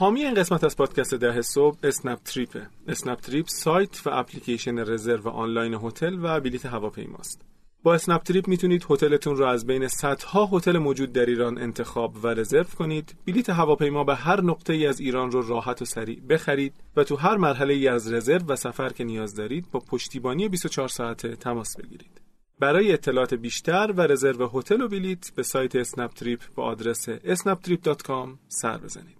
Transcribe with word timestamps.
حامی 0.00 0.24
این 0.24 0.34
قسمت 0.34 0.64
از 0.64 0.76
پادکست 0.76 1.14
ده 1.14 1.42
صبح 1.42 1.78
اسنپ 1.82 2.18
تریپه 2.18 2.66
اسنپ 2.88 3.20
تریپ 3.20 3.46
سایت 3.48 4.06
و 4.06 4.10
اپلیکیشن 4.12 4.78
رزرو 4.78 5.28
آنلاین 5.28 5.74
هتل 5.74 6.18
و 6.22 6.40
بلیت 6.40 6.66
هواپیماست. 6.66 7.42
با 7.82 7.94
اسنپ 7.94 8.22
تریپ 8.22 8.48
می‌تونید 8.48 8.86
هتلتون 8.90 9.36
رو 9.36 9.46
از 9.46 9.66
بین 9.66 9.88
صدها 9.88 10.46
هتل 10.52 10.78
موجود 10.78 11.12
در 11.12 11.26
ایران 11.26 11.58
انتخاب 11.58 12.24
و 12.24 12.26
رزرو 12.26 12.64
کنید. 12.64 13.14
بلیت 13.26 13.50
هواپیما 13.50 14.04
به 14.04 14.14
هر 14.14 14.40
نقطه 14.40 14.72
ای 14.72 14.86
از 14.86 15.00
ایران 15.00 15.30
رو 15.30 15.48
راحت 15.48 15.82
و 15.82 15.84
سریع 15.84 16.20
بخرید 16.28 16.74
و 16.96 17.04
تو 17.04 17.16
هر 17.16 17.36
مرحله 17.36 17.74
ای 17.74 17.88
از 17.88 18.12
رزرو 18.12 18.46
و 18.46 18.56
سفر 18.56 18.88
که 18.88 19.04
نیاز 19.04 19.34
دارید 19.34 19.70
با 19.70 19.80
پشتیبانی 19.80 20.48
24 20.48 20.88
ساعته 20.88 21.36
تماس 21.36 21.76
بگیرید. 21.76 22.20
برای 22.60 22.92
اطلاعات 22.92 23.34
بیشتر 23.34 23.92
و 23.96 24.00
رزرو 24.00 24.50
هتل 24.54 24.80
و 24.80 24.88
بلیت 24.88 25.32
به 25.36 25.42
سایت 25.42 25.76
اسنپ 25.76 26.10
تریپ 26.10 26.40
با 26.54 26.64
آدرس 26.64 27.10
snaptrip.com 27.10 28.28
سر 28.48 28.78
بزنید. 28.78 29.19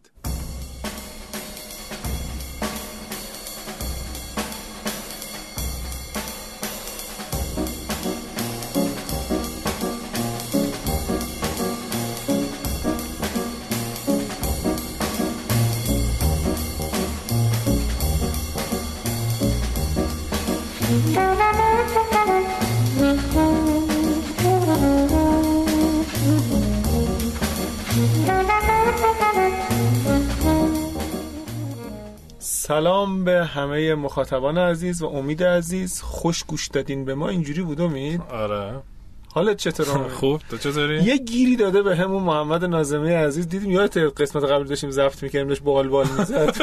سلام 32.70 33.24
به 33.24 33.44
همه 33.44 33.94
مخاطبان 33.94 34.58
عزیز 34.58 35.02
و 35.02 35.06
امید 35.06 35.42
عزیز. 35.44 36.00
خوش 36.02 36.44
گوش 36.44 36.68
دادین 36.68 37.04
به 37.04 37.14
ما. 37.14 37.28
اینجوری 37.28 37.62
بود 37.62 37.80
امید؟ 37.80 38.22
آره. 38.30 38.72
حالت 39.34 39.56
چطور 39.56 40.08
خوب. 40.18 40.40
تو 40.50 40.58
چطوری؟ 40.58 41.02
یه 41.02 41.16
گیری 41.16 41.56
داده 41.56 41.82
به 41.82 41.96
همون 41.96 42.22
محمد 42.22 42.64
نازمی 42.64 43.12
عزیز. 43.12 43.48
دیدیم 43.48 43.70
یادت 43.70 43.96
قسمت 43.96 44.44
قبل 44.44 44.64
داشتیم 44.64 44.90
زفت 44.90 45.22
می‌کردیم 45.22 45.48
داشت 45.48 45.62
بال 45.62 45.88
بال 45.88 46.06
می‌زد. 46.18 46.56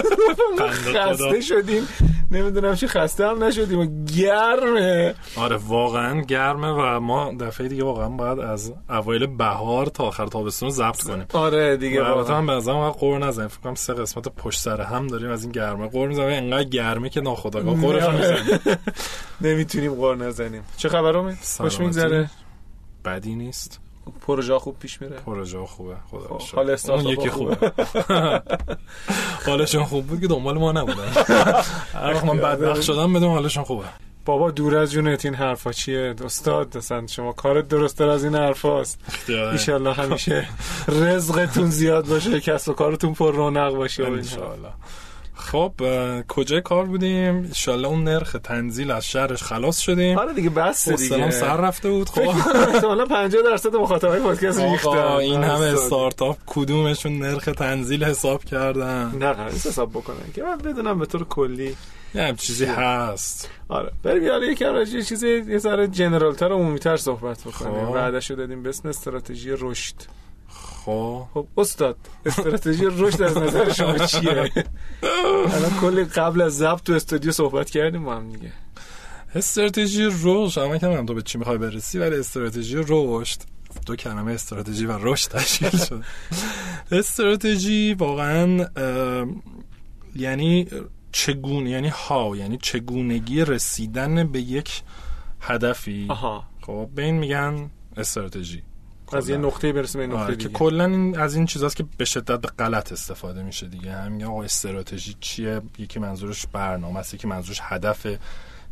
خسته 0.95 1.41
شدیم. 1.41 1.87
نمی‌دونم 2.31 2.75
چی 2.75 2.87
خسته 2.87 3.27
هم 3.27 3.43
نشدیم. 3.43 4.05
گرمه. 4.05 5.15
آره 5.37 5.55
واقعا 5.55 6.21
گرمه 6.21 6.67
و 6.67 6.99
ما 6.99 7.33
دفعه 7.39 7.67
دیگه 7.67 7.83
واقعا 7.83 8.09
باید 8.09 8.39
از 8.39 8.73
اوایل 8.89 9.25
بهار 9.25 9.85
تا 9.85 10.03
آخر 10.03 10.27
تابستون 10.27 10.69
ضبط 10.69 11.03
کنیم. 11.03 11.25
آره 11.33 11.77
دیگه 11.77 12.05
البته 12.05 12.33
هم 12.33 12.45
به 12.45 12.53
نظرم 12.53 12.89
قور 12.89 13.19
نزنیم. 13.19 13.47
فکر 13.47 13.59
کنم 13.59 13.75
سه 13.75 13.93
قسمت 13.93 14.27
پشت 14.27 14.59
سر 14.59 14.81
هم 14.81 15.07
داریم 15.07 15.31
از 15.31 15.43
این 15.43 15.51
گرمه. 15.51 15.87
قور 15.87 16.07
می‌زنیم 16.07 16.29
انقدر 16.43 16.69
گرمه 16.69 17.09
که 17.09 17.21
ناخودآگاه 17.21 17.81
قورش 17.81 18.03
نمی‌تونیم 19.41 19.93
قور 19.93 20.15
نزنیم. 20.15 20.63
چه 20.77 20.89
خبر 20.89 21.17
امید؟ 21.17 21.37
خوش 21.57 21.79
میگذره. 21.79 22.29
بدی 23.05 23.35
نیست. 23.35 23.79
پروژه 24.21 24.59
خوب 24.59 24.79
پیش 24.79 25.01
میره. 25.01 25.15
پروژه 25.15 25.65
خوبه 25.65 25.95
خدا 26.11 26.37
خب، 26.37 26.55
حال 26.55 26.77
اون 26.89 27.05
یکی 27.05 27.29
خوبه. 27.29 27.57
حالشون 29.47 29.83
خوب 29.83 30.07
بود 30.07 30.21
که 30.21 30.27
دنبال 30.27 30.57
ما 30.57 30.71
نبودن. 30.71 31.07
هر 31.93 32.23
من 32.25 32.37
بدبخت 32.37 32.81
شدم 32.81 33.13
بدون 33.13 33.29
حالشون 33.29 33.63
خوبه. 33.63 33.85
بابا 34.25 34.51
دور 34.51 34.77
از 34.77 34.91
جونت 34.91 35.25
این 35.25 35.33
حرفا 35.35 35.71
چیه؟ 35.71 36.15
استاد 36.25 36.77
مثلا 36.77 37.07
شما 37.07 37.33
کارت 37.33 37.67
درست 37.67 38.01
از 38.01 38.23
این 38.23 38.35
حرفاست. 38.35 38.99
ان 39.69 39.87
همیشه 39.87 40.47
رزقتون 41.01 41.69
زیاد 41.69 42.05
باشه 42.05 42.39
کسب 42.39 42.69
و 42.69 42.73
کارتون 42.73 43.13
پر 43.13 43.35
رونق 43.35 43.73
باشه 43.73 44.05
ان 44.05 44.23
خب 45.37 45.71
کجای 46.27 46.61
کار 46.61 46.85
بودیم؟ 46.85 47.35
انشالله 47.35 47.87
اون 47.87 48.03
نرخ 48.03 48.35
تنزیل 48.43 48.91
از 48.91 49.05
شهرش 49.05 49.43
خلاص 49.43 49.79
شدیم. 49.79 50.17
آره 50.17 50.33
دیگه 50.33 50.49
بس 50.49 50.89
دیگه. 50.89 51.31
سر 51.31 51.57
رفته 51.57 51.89
بود 51.89 52.09
خب. 52.09 52.27
احتمالاً 52.73 53.05
50 53.05 53.41
درصد 53.41 53.75
مخاطبای 53.75 54.19
پادکست 54.19 54.59
ریختن. 54.59 54.97
این 54.97 55.43
همه 55.43 55.65
استارتاپ 55.65 56.37
کدومشون 56.45 57.19
نرخ 57.19 57.45
تنزیل 57.45 58.03
حساب 58.03 58.43
کردن؟ 58.43 59.11
نه 59.19 59.35
حساب 59.51 59.89
بکنن 59.89 60.31
که 60.35 60.43
من 60.43 60.57
بدونم 60.57 60.99
به 60.99 61.05
طور 61.05 61.23
کلی 61.23 61.75
یه 62.15 62.33
چیزی 62.37 62.65
هست. 62.65 63.49
آره. 63.69 63.91
بریم 64.03 64.29
حالا 64.29 64.45
یکم 64.45 64.73
راجع 64.73 65.01
چیزی 65.01 65.43
یه 65.47 65.57
ذره 65.57 65.87
جنرال 65.87 66.33
تر 66.33 66.51
و 66.51 66.55
عمومی 66.55 66.79
تر 66.79 66.97
صحبت 66.97 67.41
بکنیم. 67.41 67.85
خب. 67.85 67.91
وعدهشو 67.91 68.35
دادیم 68.35 68.63
به 68.63 68.69
اسم 68.69 68.89
استراتژی 68.89 69.51
رشد. 69.59 69.95
خب. 70.87 71.27
خب 71.33 71.47
استاد 71.57 71.97
استراتژی 72.25 72.85
رشد 72.85 73.21
از 73.21 73.37
نظر 73.37 73.73
شما 73.73 73.97
چیه؟ 73.97 74.51
الان 75.53 75.79
کلی 75.81 76.03
قبل 76.03 76.41
از 76.41 76.57
ضبط 76.57 76.83
تو 76.83 76.93
استودیو 76.93 77.31
صحبت 77.31 77.69
کردیم 77.69 78.03
با 78.03 78.15
هم 78.15 78.29
دیگه. 78.29 78.51
استراتژی 79.35 80.09
رشد 80.23 80.59
اما 80.59 80.77
که 80.77 81.03
تو 81.07 81.13
به 81.13 81.21
چی 81.21 81.37
می‌خوای 81.37 81.57
برسی 81.57 81.99
ولی 81.99 82.15
استراتژی 82.15 82.75
رشد 82.87 83.39
دو 83.85 83.95
کلمه 83.95 84.31
استراتژی 84.31 84.85
و 84.85 84.97
رشد 85.01 85.31
تشکیل 85.31 85.69
شد. 85.69 86.03
استراتژی 86.91 87.93
واقعا 87.93 88.67
یعنی 90.15 90.67
چگونه 91.11 91.69
یعنی 91.69 91.87
ها 91.87 92.35
یعنی 92.35 92.57
چگونگی 92.61 93.45
رسیدن 93.45 94.27
به 94.27 94.41
یک 94.41 94.81
هدفی. 95.41 96.07
خب 96.61 96.89
به 96.95 97.03
این 97.03 97.15
میگن 97.15 97.71
استراتژی. 97.97 98.63
از 99.13 99.29
یه 99.29 99.37
نقطه 99.37 99.73
برسیم 99.73 100.01
به 100.01 100.07
نقطه 100.07 100.19
آره، 100.19 100.35
دیگه. 100.35 100.49
که 100.49 100.53
کلا 100.53 100.85
این 100.85 101.19
از 101.19 101.35
این 101.35 101.45
چیزاست 101.45 101.75
که 101.75 101.85
به 101.97 102.05
شدت 102.05 102.41
به 102.41 102.47
غلط 102.47 102.91
استفاده 102.91 103.43
میشه 103.43 103.67
دیگه. 103.67 103.91
همین 103.91 104.23
آقا 104.23 104.43
استراتژی 104.43 105.15
چیه؟ 105.19 105.61
یکی 105.77 105.99
منظورش 105.99 106.47
برنامه 106.47 106.99
است 106.99 107.13
یکی 107.13 107.27
منظورش 107.27 107.59
هدف 107.63 108.07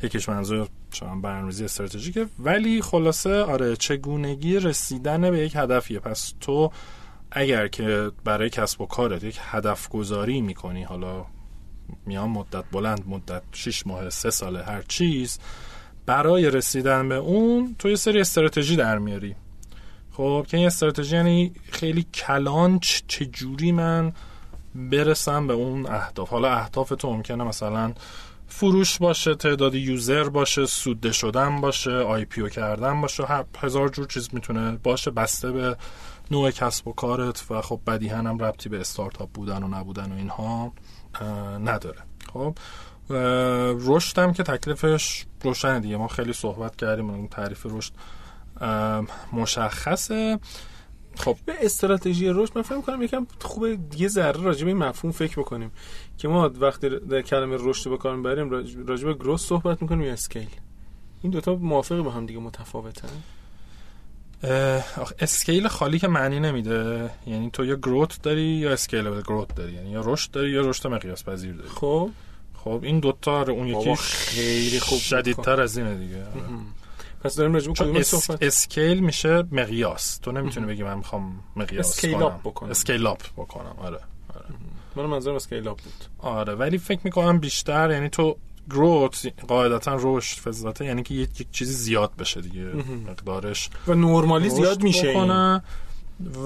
یکیش 0.03 0.29
منظور 0.29 0.67
شما 0.91 1.15
برنامه‌ریزی 1.15 1.65
استراتژیکه 1.65 2.27
ولی 2.39 2.81
خلاصه 2.81 3.43
آره 3.43 3.75
چگونگی 3.75 4.59
رسیدن 4.59 5.31
به 5.31 5.39
یک 5.39 5.55
هدفیه. 5.55 5.99
پس 5.99 6.33
تو 6.39 6.71
اگر 7.31 7.67
که 7.67 8.11
برای 8.23 8.49
کسب 8.49 8.81
و 8.81 8.85
کارت 8.85 9.23
یک 9.23 9.39
هدف 9.41 9.89
گذاری 9.89 10.41
می‌کنی 10.41 10.83
حالا 10.83 11.25
میان 12.05 12.29
مدت 12.29 12.63
بلند 12.71 13.03
مدت 13.07 13.41
6 13.51 13.87
ماه 13.87 14.09
سه 14.09 14.29
ساله 14.29 14.63
هر 14.63 14.81
چیز 14.81 15.39
برای 16.05 16.49
رسیدن 16.49 17.09
به 17.09 17.15
اون 17.15 17.75
تو 17.79 17.89
یه 17.89 17.95
سری 17.95 18.19
استراتژی 18.21 18.75
در 18.75 18.97
میاری. 18.97 19.35
خب 20.17 20.45
که 20.47 20.57
این 20.57 20.65
استراتژی 20.67 21.15
یعنی 21.15 21.53
خیلی 21.71 22.03
کلان 22.03 22.79
چجوری 23.07 23.71
من 23.71 24.13
برسم 24.75 25.47
به 25.47 25.53
اون 25.53 25.85
اهداف؟ 25.85 26.29
حالا 26.29 26.51
اهداف 26.51 26.89
تو 26.89 27.13
ممکنه 27.13 27.43
مثلا 27.43 27.93
فروش 28.47 28.97
باشه 28.97 29.35
تعداد 29.35 29.75
user 29.75 30.29
باشه 30.29 30.65
سودده 30.65 31.11
شدن 31.11 31.61
باشه 31.61 31.91
IPO 31.91 32.49
کردن 32.49 33.01
باشه 33.01 33.23
هزار 33.57 33.89
جور 33.89 34.07
چیز 34.07 34.29
می‌تونه 34.33 34.77
باشه 34.83 35.11
بسته 35.11 35.51
به 35.51 35.77
نوع 36.31 36.51
کسب 36.51 36.87
و 36.87 36.93
کارت 36.93 37.45
و 37.49 37.61
خب 37.61 37.79
بدیهتا 37.87 38.27
هم 38.27 38.39
ربطی 38.39 38.69
به 38.69 38.79
استارتاپ 38.79 39.29
بودن 39.29 39.63
و 39.63 39.67
نبودن 39.67 40.11
و 40.11 40.15
اینها 40.15 40.73
نداره. 41.59 41.99
خب 42.33 42.57
رشد 43.87 44.33
که 44.33 44.43
تکلیفش 44.43 45.25
روشنه 45.41 45.79
دیگه. 45.79 45.97
ما 45.97 46.07
خیلی 46.07 46.33
صحبت 46.33 46.75
کردیم 46.75 47.09
اون 47.09 47.27
تعریف 47.27 47.65
رشد 47.65 47.93
مشخصه. 49.33 50.39
خب 51.15 51.37
به 51.45 51.53
استراتژی 51.61 52.29
رشد 52.29 52.51
من 52.55 52.61
فکر 52.61 52.81
کنم 52.81 53.01
یکم 53.01 53.27
خوبه 53.41 53.77
یه 53.97 54.07
ذره 54.07 54.41
راجع 54.41 54.63
به 54.63 54.67
این 54.67 54.77
مفهوم 54.77 55.11
فکر 55.11 55.39
بکنیم 55.39 55.71
که 56.17 56.27
ما 56.27 56.51
وقتی 56.59 56.89
در 56.89 57.21
کلمه 57.21 57.57
رشد 57.59 57.89
به 57.89 57.97
کار 57.97 58.15
می‌بریم 58.15 58.49
راجع 58.87 59.05
به 59.05 59.13
growth 59.13 59.45
صحبت 59.45 59.81
می‌کنیم 59.81 60.01
یا 60.01 60.13
scale 60.13 60.47
این 61.21 61.31
دوتا 61.31 61.55
موافقی 61.55 62.01
با 62.01 62.11
هم 62.11 62.25
دیگه 62.25 62.39
متفاوتن؟ 62.39 63.09
scale 65.19 65.67
خالی 65.67 65.99
که 65.99 66.07
معنی 66.07 66.39
نمیده. 66.39 67.09
یعنی 67.27 67.49
تو 67.49 67.65
یا 67.65 67.75
growth 67.75 68.21
داری 68.21 68.41
یا 68.41 68.71
scale 68.71 69.21
growth 69.21 69.55
داری. 69.55 69.73
یعنی 69.73 69.89
یا 69.89 70.01
رشد 70.05 70.31
داری 70.31 70.51
یا 70.51 70.61
رشد 70.61 70.87
مقیاس 70.87 71.23
پذیر 71.23 71.53
داری. 71.53 71.69
خب. 71.69 72.09
خب 72.63 72.79
این 72.83 72.99
دوتا 72.99 73.43
رو 73.43 73.53
اون 73.53 73.67
یکی 73.67 73.95
خیلی 73.95 74.79
خوب 74.79 74.99
شدیدتر 74.99 75.61
از 75.61 75.77
اینه 75.77 75.95
دیگه. 75.95 76.23
پس 77.25 77.35
داریم 77.35 77.53
راجع 77.53 77.91
به 77.91 78.03
صحبت 78.03 78.43
اسکیل 78.43 78.99
میشه 78.99 79.43
مقیاس. 79.51 80.19
تو 80.19 80.31
نمی‌تونی 80.31 80.67
بگی 80.67 80.83
من 80.83 80.97
می‌خوام 80.97 81.39
مقیاس 81.55 81.89
اسکیل 81.89 82.23
اپ 82.23 82.39
بکنم. 82.39 82.69
اسکیل 82.69 83.07
اپ 83.07 83.21
بکنم. 83.37 83.75
آره 83.77 83.99
آره. 84.35 84.45
من 84.95 85.05
منظورم 85.05 85.35
اسکیل 85.35 85.67
اپ 85.67 85.77
بود. 85.81 86.05
آره 86.19 86.55
ولی 86.55 86.77
فکر 86.77 86.99
می‌کنم 87.03 87.39
بیشتر 87.39 87.91
یعنی 87.91 88.09
تو 88.09 88.37
گروت 88.69 89.33
قاعدتا 89.47 89.97
رشد 89.99 90.39
فضلته 90.39 90.85
یعنی 90.85 91.03
که 91.03 91.13
یک 91.13 91.51
چیزی 91.51 91.73
زیاد 91.73 92.11
بشه 92.19 92.41
دیگه. 92.41 92.65
مقدارش 93.09 93.69
و 93.87 93.93
نورمالی 93.93 94.49
زیاد 94.49 94.83
میشه 94.83 95.11
بکنه 95.11 95.63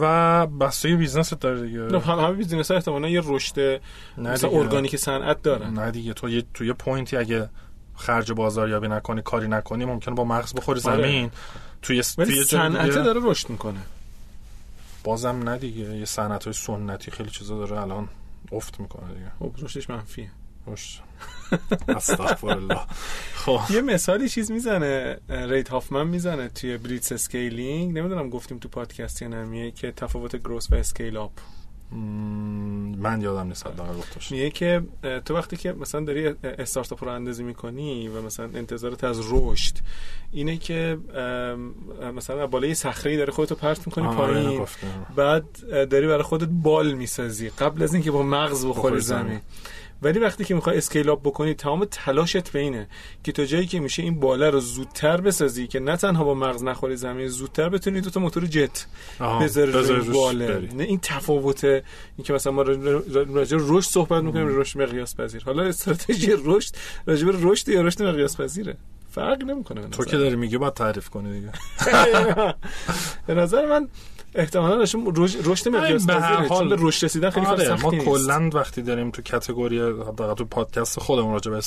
و 0.02 0.48
بسته 0.48 0.96
بیزنس 0.96 1.34
داره 1.34 1.62
دیگه. 1.62 1.80
نه 1.80 2.00
همه 2.00 2.34
business 2.33 2.71
ها 2.72 2.78
احتمالاً 2.78 3.10
یه 3.10 3.22
رشد 3.26 3.81
مثلا 4.18 4.50
ارگانیک 4.50 4.96
صنعت 4.96 5.42
داره 5.42 5.70
نه 5.70 5.92
دیگه 5.92 6.14
تو 6.14 6.30
یه 6.30 6.44
تو 6.54 6.66
یه 6.66 6.74
point 6.74 7.10
ی 7.10 7.18
اگه 7.18 7.50
خرج 8.00 8.31
بازاریابی 8.31 8.88
نکنی 8.88 9.22
کاری 9.22 9.48
نکنی 9.48 9.86
ممکنه 9.86 10.16
با 10.16 10.24
مغز 10.24 10.54
بخوری 10.54 10.81
آره. 10.86 10.98
زمین. 11.01 11.31
توی 11.81 12.04
توی 12.04 12.44
صنعت 12.44 12.92
داره 12.92 13.22
رشد 13.24 13.50
می‌کنه. 13.50 13.80
بازم 15.04 15.50
نه 15.50 15.57
دیگه. 15.57 15.98
یه 15.98 16.06
صنعت 16.06 16.44
های 16.44 16.54
سنتی 16.54 17.12
خیلی 17.12 17.30
چیزا 17.30 17.57
داره 17.57 17.81
الان 17.81 18.10
افت 18.51 18.80
می‌کنه 18.80 19.13
دیگه. 19.13 19.31
خب 19.40 19.66
رشدش 19.66 19.90
منفیه. 19.90 20.31
رشد. 20.68 21.00
الله 22.44 22.80
خب. 23.46 23.60
یه 23.69 23.81
مثالی 23.81 24.30
چیز 24.30 24.52
می‌زنه 24.52 25.18
رید 25.30 25.69
هافمن 25.69 26.07
می‌زنه 26.07 26.50
توی 26.50 26.78
Blitzscaling. 26.77 27.98
نمی‌دونم 27.98 28.30
گفتیم 28.30 28.57
تو 28.57 28.69
پادکست 28.69 29.22
یا 29.22 29.28
نمیه 29.28 29.72
که 29.72 29.92
تفاوت 29.92 30.36
growth 30.36 30.71
و 30.72 30.75
scale 30.75 31.18
up 31.18 31.31
من 31.91 33.21
یادم 33.21 33.47
نیست 33.47 33.68
حداقل 33.68 33.97
گفتش. 33.97 34.31
میگه 34.31 34.50
که 34.50 34.81
تو 35.25 35.36
وقتی 35.36 35.57
که 35.57 35.74
مثلا 35.74 36.01
داری 36.01 36.27
استارتاپ 36.44 37.03
رو 37.03 37.12
اندازی 37.12 37.44
می‌کنی 37.44 38.07
و 38.07 38.21
مثلا 38.21 38.50
انتظارت 38.56 39.03
از 39.03 39.21
رشد 39.31 39.77
اینه 40.31 40.57
که 40.57 40.97
مثلا 42.15 42.47
بالای 42.47 42.75
صخره 42.75 43.18
داره 43.18 43.31
خودتو 43.31 43.56
پرت 43.56 43.88
می‌کنی 43.88 44.07
پایین. 44.07 44.65
بعد 45.15 45.45
داری 45.69 46.07
برای 46.07 46.24
خودت 46.24 46.47
بال 46.51 46.94
می‌سازی. 46.94 47.50
قبل 47.50 47.83
از 47.83 47.94
اینکه 47.94 48.12
با 48.12 48.24
مغز 48.24 48.65
بخوری 48.65 49.00
زمین. 49.00 49.39
ولی 50.01 50.19
وقتی 50.19 50.44
که 50.44 50.56
می‌خوای 50.56 50.78
اسکیل 50.78 51.10
اپ 51.10 51.22
بکنی 51.22 51.54
تمام 51.54 51.86
تلاشت 51.86 52.51
به 52.51 52.60
اینه 52.60 52.88
که 53.24 53.31
تا 53.31 53.46
جایی 53.46 53.68
که 53.68 53.80
میشه 53.80 54.04
این 54.04 54.19
بالا 54.19 54.50
رو 54.50 54.60
زودتر 54.60 55.22
بسازی 55.22 55.68
که 55.68 55.80
نه 55.80 55.98
تنها 55.98 56.24
با 56.24 56.34
مغز 56.34 56.63
نخوری 56.63 56.96
زمین 56.96 57.28
زودتر 57.28 57.69
بتونی 57.69 58.01
دو 58.01 58.10
تا 58.10 58.19
موتور 58.19 58.46
جت 58.46 58.86
بذاری 59.42 59.72
روی 59.72 60.10
باله. 60.10 60.69
نه 60.75 60.84
این 60.84 61.00
تفاوت 61.00 61.63
این 61.63 61.84
که 62.24 62.34
مثلا 62.34 62.54
ما 62.54 62.62
راجع 63.12 63.57
رشد 63.60 63.90
صحبت 63.90 64.24
می‌کنیم 64.24 64.48
رشد 64.48 64.81
مقیاس 64.81 65.16
پذیر 65.16 65.44
حالا 65.44 65.63
استراتژی 65.63 66.31
رشد 66.44 66.75
راجع 67.06 67.25
به 67.25 67.38
رشد 67.42 67.69
یا 67.69 67.81
رشد 67.81 68.04
مقیاس 68.04 68.38
پذیره 68.38 68.78
فرق 69.12 69.44
نمی‌کنه 69.44 69.88
تو 69.88 70.06
که 70.06 70.18
داری 70.18 70.36
میگی 70.36 70.57
باید 70.57 70.74
تعریف 70.74 71.10
کنی 71.10 71.34
دیگه. 71.34 71.52
به 73.28 73.34
نظر 73.34 73.66
من 73.66 73.88
احتمالاً 74.36 74.84
رشد 75.46 75.70
مقیاس 75.70 76.06
به 76.06 76.14
هر 76.14 76.48
حال 76.48 76.70
به 76.70 76.76
رشد 76.80 77.06
رسیدن 77.06 77.30
خیلی 77.30 77.46
آره 77.46 77.81
ما 77.81 77.92
کلا 77.92 78.50
وقتی 78.54 78.81
داریم 78.81 79.12
تو 79.12 79.22
کاتگوری 79.31 79.80
حداقل 79.80 80.34
تو 80.34 80.46
پادکست 80.46 81.00
خودمون 81.00 81.34
راجع 81.34 81.52
به 81.52 81.58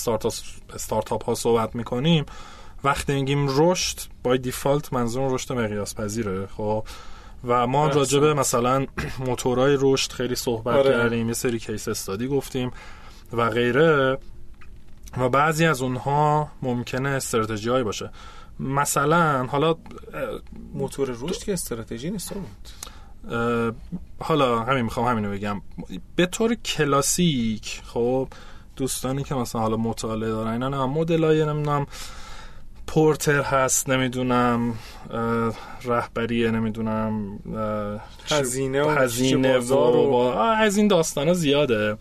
استارتاپ 0.75 1.25
ها 1.25 1.35
صحبت 1.35 1.75
می‌کنیم 1.75 2.26
وقتی 2.85 3.14
میگیم 3.14 3.47
رشد 3.50 3.99
بای 4.23 4.38
دیفالت 4.38 4.93
منظور 4.93 5.35
رشد 5.35 5.53
مقیاس 5.53 5.94
پذیره 5.94 6.47
خب؟ 6.47 6.85
و 7.44 7.67
ما 7.67 7.88
راجع 7.88 8.20
به 8.20 8.35
مثلا 8.35 8.87
موتورهای 9.26 9.76
رشد 9.81 10.12
خیلی 10.12 10.35
صحبت 10.35 10.76
آره. 10.76 10.91
کردیم 10.91 11.29
یه 11.29 11.35
سری 11.35 11.59
کیس 11.59 11.88
استادی 11.88 12.29
گفتیم 12.29 12.70
و 13.32 13.50
غیره. 13.50 14.19
و 15.19 15.29
بعضی 15.29 15.67
از 15.67 15.82
اونها 15.82 16.50
ممکنه 16.62 17.09
استراتژی 17.09 17.82
باشه. 17.82 18.11
مثلا 18.60 19.46
حالا 19.46 19.75
موتور 20.75 21.16
رشد 21.20 21.44
که 21.44 21.52
استراتژی 21.52 22.10
نیست 22.10 22.32
حالا 24.20 24.62
همین 24.62 24.82
می‌خوام 24.82 25.06
همینو 25.06 25.31
بگم. 25.31 25.62
به 26.16 26.26
طور 26.26 26.54
کلاسیک 26.54 27.82
خب 27.84 28.28
دوستانی 28.76 29.25
که 29.25 29.34
مثلا 29.34 29.60
حالا 29.60 29.76
مطالعه 29.76 30.28
دارن 30.31 30.52
اینا 30.52 30.69
نه 30.69 30.87
مدل 30.87 31.25
های 31.25 31.44
نمی‌دونم 31.44 31.87
پورتر 32.87 33.43
هست 33.43 33.90
نمی‌دونم 33.90 34.75
رهبری 35.84 36.50
نمی‌دونم 36.50 37.38
هزینه 38.31 38.82
و 38.82 38.88
هزینه 38.88 39.58
و 39.58 40.16
از 40.58 40.76
این 40.76 40.88
داستان 40.88 41.32
زیاده. 41.32 41.96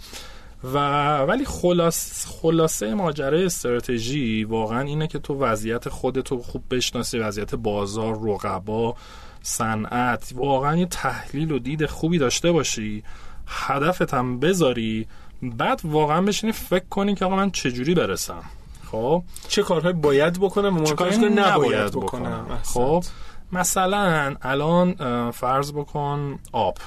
و 0.63 0.77
ولی 1.17 1.45
خلاص 1.45 2.27
خلاصه 2.27 2.93
ماجرای 2.93 3.45
استراتژی 3.45 4.43
واقعا 4.43 4.81
اینه 4.81 5.07
که 5.07 5.19
تو 5.19 5.35
وضعیت 5.35 5.89
خودتو 5.89 6.37
خوب 6.37 6.63
بشناسی 6.71 7.19
وضعیت 7.19 7.55
بازار 7.55 8.19
رقبا 8.29 8.95
صنعت 9.41 10.31
واقعا 10.35 10.77
یه 10.77 10.85
تحلیل 10.85 11.51
و 11.51 11.59
دید 11.59 11.85
خوبی 11.85 12.17
داشته 12.17 12.51
باشی 12.51 13.03
هدفت 13.47 14.13
هم 14.13 14.39
بذاری 14.39 15.07
بعد 15.41 15.81
واقعا 15.83 16.21
بشینی 16.21 16.51
فکر 16.51 16.85
کنی 16.89 17.15
که 17.15 17.25
آقا 17.25 17.35
من 17.35 17.51
چجوری 17.51 17.93
برسم. 17.95 18.43
خب؟ 18.91 19.23
چه 19.47 19.63
کارهای 19.63 19.93
باید 19.93 20.39
بکنم 20.39 20.77
و 20.77 20.83
چه 20.83 20.95
کارهای 20.95 21.29
نباید 21.29 21.91
بکنم, 21.91 22.59
خب؟ 22.63 23.03
مثلا 23.51 24.35
الان 24.41 24.93
فرض 25.31 25.73
بکن 25.73 26.39
آب. 26.51 26.77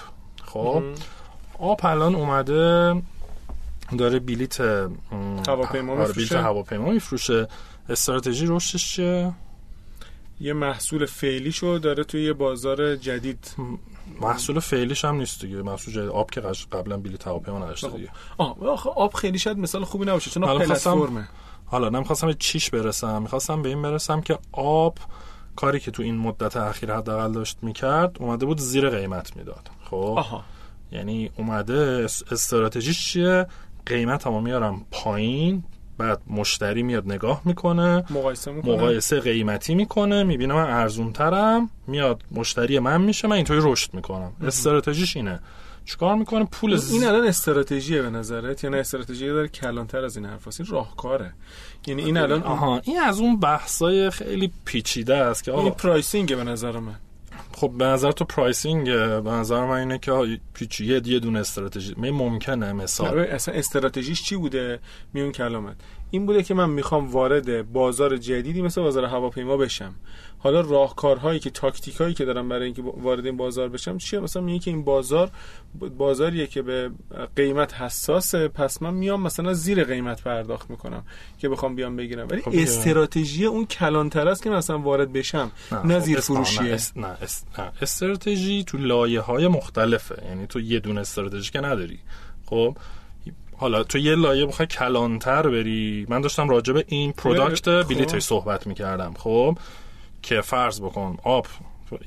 خب؟ 0.44 0.82
آب 1.59 1.81
الان 1.82 2.15
اومده 2.15 2.94
داره 3.98 4.19
بلیت 4.19 4.60
هواپیما 4.60 5.92
آره 5.92 6.12
بلیت 6.12 6.32
هواپیما 6.32 6.90
میفروشه. 6.90 7.48
استراتژی 7.88 8.46
رشدش 8.48 8.92
چیه؟ 8.92 9.32
یه 10.40 10.52
محصول 10.52 11.06
فعلیشو 11.06 11.78
داره 11.82 12.04
توی 12.04 12.25
یه 12.25 12.32
بازار 12.32 12.96
جدید. 12.96 13.54
محصول 14.20 14.58
فعلیش 14.58 15.04
هم 15.04 15.16
نیست 15.16 15.40
دیگه. 15.40 15.62
محصول 15.62 15.94
جدید 15.94 16.08
آب 16.08 16.31
که 16.31 16.40
قبلا 16.72 16.96
بلیت 16.96 17.26
هواپیما 17.26 17.58
نداشته 17.58 17.88
دیگه. 17.88 18.08
آه 18.38 18.66
آخه 18.66 18.90
آب 18.90 19.14
خیلی 19.14 19.38
شاید 19.38 19.58
مثال 19.58 19.84
خوبی 19.84 20.04
نباشه. 20.04 20.30
چون 20.30 20.44
آب 20.44 20.58
پلتفرمه 20.58 21.28
حالا 21.66 21.88
نمی‌خواستم 21.88 22.26
به 22.26 22.34
چیش 22.34 22.70
برسم. 22.70 23.22
می‌خواستم 23.22 23.62
به 23.62 23.69
این 23.69 23.82
برسم 23.82 24.20
که 24.20 24.38
آب 24.52 24.98
کاری 25.56 25.80
که 25.80 25.90
تو 25.90 26.02
این 26.02 26.19
مدت 26.19 26.56
اخیر 26.56 26.94
حداقل 26.94 27.32
داشت 27.32 27.58
می‌کرد 27.62 28.16
اومده 28.20 28.46
بود 28.46 28.58
زیر 28.58 28.90
قیمت 28.90 29.37
می‌داد. 29.37 29.70
خب؟ 29.90 30.14
آها. 30.16 30.44
یعنی 30.92 31.30
اومده 31.37 32.06
استراتژیش 32.30 33.06
چیه؟ 33.06 33.46
قیمت 33.86 34.26
همو 34.26 34.40
میارم 34.40 34.86
پایین 34.90 35.64
بعد 35.98 36.20
مشتری 36.26 36.82
میاد 36.82 37.06
نگاه 37.06 37.42
می‌کنه 37.44 38.04
مقایسه 38.10 38.52
می‌کنه. 38.52 38.72
مقایسه 38.72 39.20
قیمتی 39.20 39.75
می‌کنه 39.75 40.22
می‌بینه 40.22 40.54
من 40.54 40.70
ارزون 40.70 41.12
ترم 41.12 41.70
میاد 41.86 42.22
مشتری 42.31 42.78
من 42.78 43.00
میشه 43.00 43.28
من 43.28 43.36
اینطوری 43.36 43.60
رشد 43.62 43.94
می‌کنم. 43.94 44.32
استراتژیش 44.42 45.16
اینه. 45.16 45.40
چیکار 45.84 46.14
می‌کنه؟ 46.14 46.44
پول 46.44 46.76
ز... 46.76 46.92
این 46.92 47.04
الان 47.04 47.26
استراتژیه 47.26 48.02
به 48.02 48.10
نظرت؟ 48.10 48.64
یا 48.64 48.70
نه 48.70 48.76
استراتژی 48.76 49.26
داره 49.26 49.48
کلانتر 49.48 50.04
از 50.04 50.16
این 50.16 50.26
حرفاست. 50.26 50.60
این 50.60 50.70
راهکاره. 50.70 51.32
یعنی 51.87 52.04
این 52.04 52.16
الان 52.16 52.42
آها 52.42 52.80
این 52.84 53.00
از 53.00 53.20
اون 53.20 53.40
بحثای 53.40 54.10
خیلی 54.10 54.52
پیچیده 54.64 55.16
است 55.16 55.44
که 55.44 55.54
این 55.54 55.70
pricing 55.70 56.37
به 56.37 56.44
نظر 56.44 56.78
من. 56.78 56.94
خب 57.54 57.72
به 57.78 57.84
نظر 57.84 58.12
تو 58.12 58.24
pricing 58.25 58.84
به 59.22 59.30
نظر 59.30 59.64
من 59.64 59.78
اینه 59.78 59.98
که 59.98 60.40
پیچی 60.54 60.84
یه 60.86 61.18
دونه 61.18 61.38
استراتژی 61.38 61.94
ممکنه 61.96 62.72
مثال 62.72 63.18
اصلا 63.18 63.54
استراتژیش 63.54 64.22
چی 64.22 64.36
بوده؟ 64.36 64.78
میون 65.12 65.32
کلامت. 65.32 65.76
این 66.14 66.26
بوده 66.26 66.43
که 66.43 66.55
من 66.55 66.70
می‌خوام 66.70 67.12
وارد 67.12 67.72
بازار 67.72 68.16
جدیدی 68.16 68.62
مثل 68.62 68.82
بازار 68.82 69.05
هواپیما 69.05 69.56
بشم. 69.56 69.94
حالا 70.38 70.61
راهکارهایی 70.61 71.40
که 71.40 71.50
تاکتیکایی 71.50 72.14
که 72.14 72.25
دارم 72.25 72.49
برای 72.49 72.64
اینکه 72.64 72.82
وارد 72.82 73.26
این 73.26 73.37
بازار 73.37 73.69
بشم 73.69 73.99
چیه؟ 73.99 74.20
مثلا 74.20 74.43
میگه 74.43 74.58
که 74.58 74.70
این 74.70 74.84
بازار 74.84 75.31
بازاریه 75.99 76.46
که 76.46 76.62
به 76.62 76.90
قیمت 77.37 77.75
حساسه 77.75 78.49
پس 78.49 78.82
من 78.82 78.94
میام 78.94 79.22
مثلا 79.22 79.55
زیر 79.55 79.84
قیمت 79.84 80.23
پرداخت 80.23 80.71
می‌کنم 80.71 81.04
که 81.38 81.49
بخوام 81.49 81.75
بیام 81.75 81.97
بگیرم. 81.97 82.26
ولی 82.30 82.42
خب 82.42 82.50
استراتژی 82.54 83.44
اون 83.44 83.66
کلانتر 83.66 84.28
است 84.28 84.42
که 84.42 84.50
مثلا 84.50 84.78
وارد 84.78 85.12
بشم 85.12 85.50
نه, 85.73 85.83
نه 85.83 85.99
خب 85.99 86.04
زیر 86.04 86.21
فروشیه. 86.21 86.78
نه, 86.97 87.16
نه, 87.59 87.73
استراتژی 87.83 88.64
تو 88.64 88.78
لایه 88.78 89.21
های 89.21 89.49
مختلفه. 89.49 90.23
یعنی 90.28 90.47
تو 90.47 90.61
یه 90.61 90.80
دونه 90.80 91.00
استراتژی 91.00 91.50
که 91.50 91.61
نداری. 91.61 91.99
خب؟ 92.47 92.76
حالا 93.56 93.82
تو 93.82 93.99
یه 93.99 94.14
لایه 94.14 94.46
بخوای 94.46 94.66
کلانتر 94.66 95.49
بری. 95.49 96.06
من 96.08 96.20
داشتم 96.20 96.49
راجع 96.49 96.73
به 96.73 96.84
این 96.88 97.12
product. 97.12 97.68
بلیتش 97.68 98.23
صحبت 98.23 98.66
می‌کردم. 98.66 99.14
خب؟ 99.18 99.58
که 100.23 100.40
فرض 100.40 100.80
بکن 100.80 101.16
آپ 101.25 101.47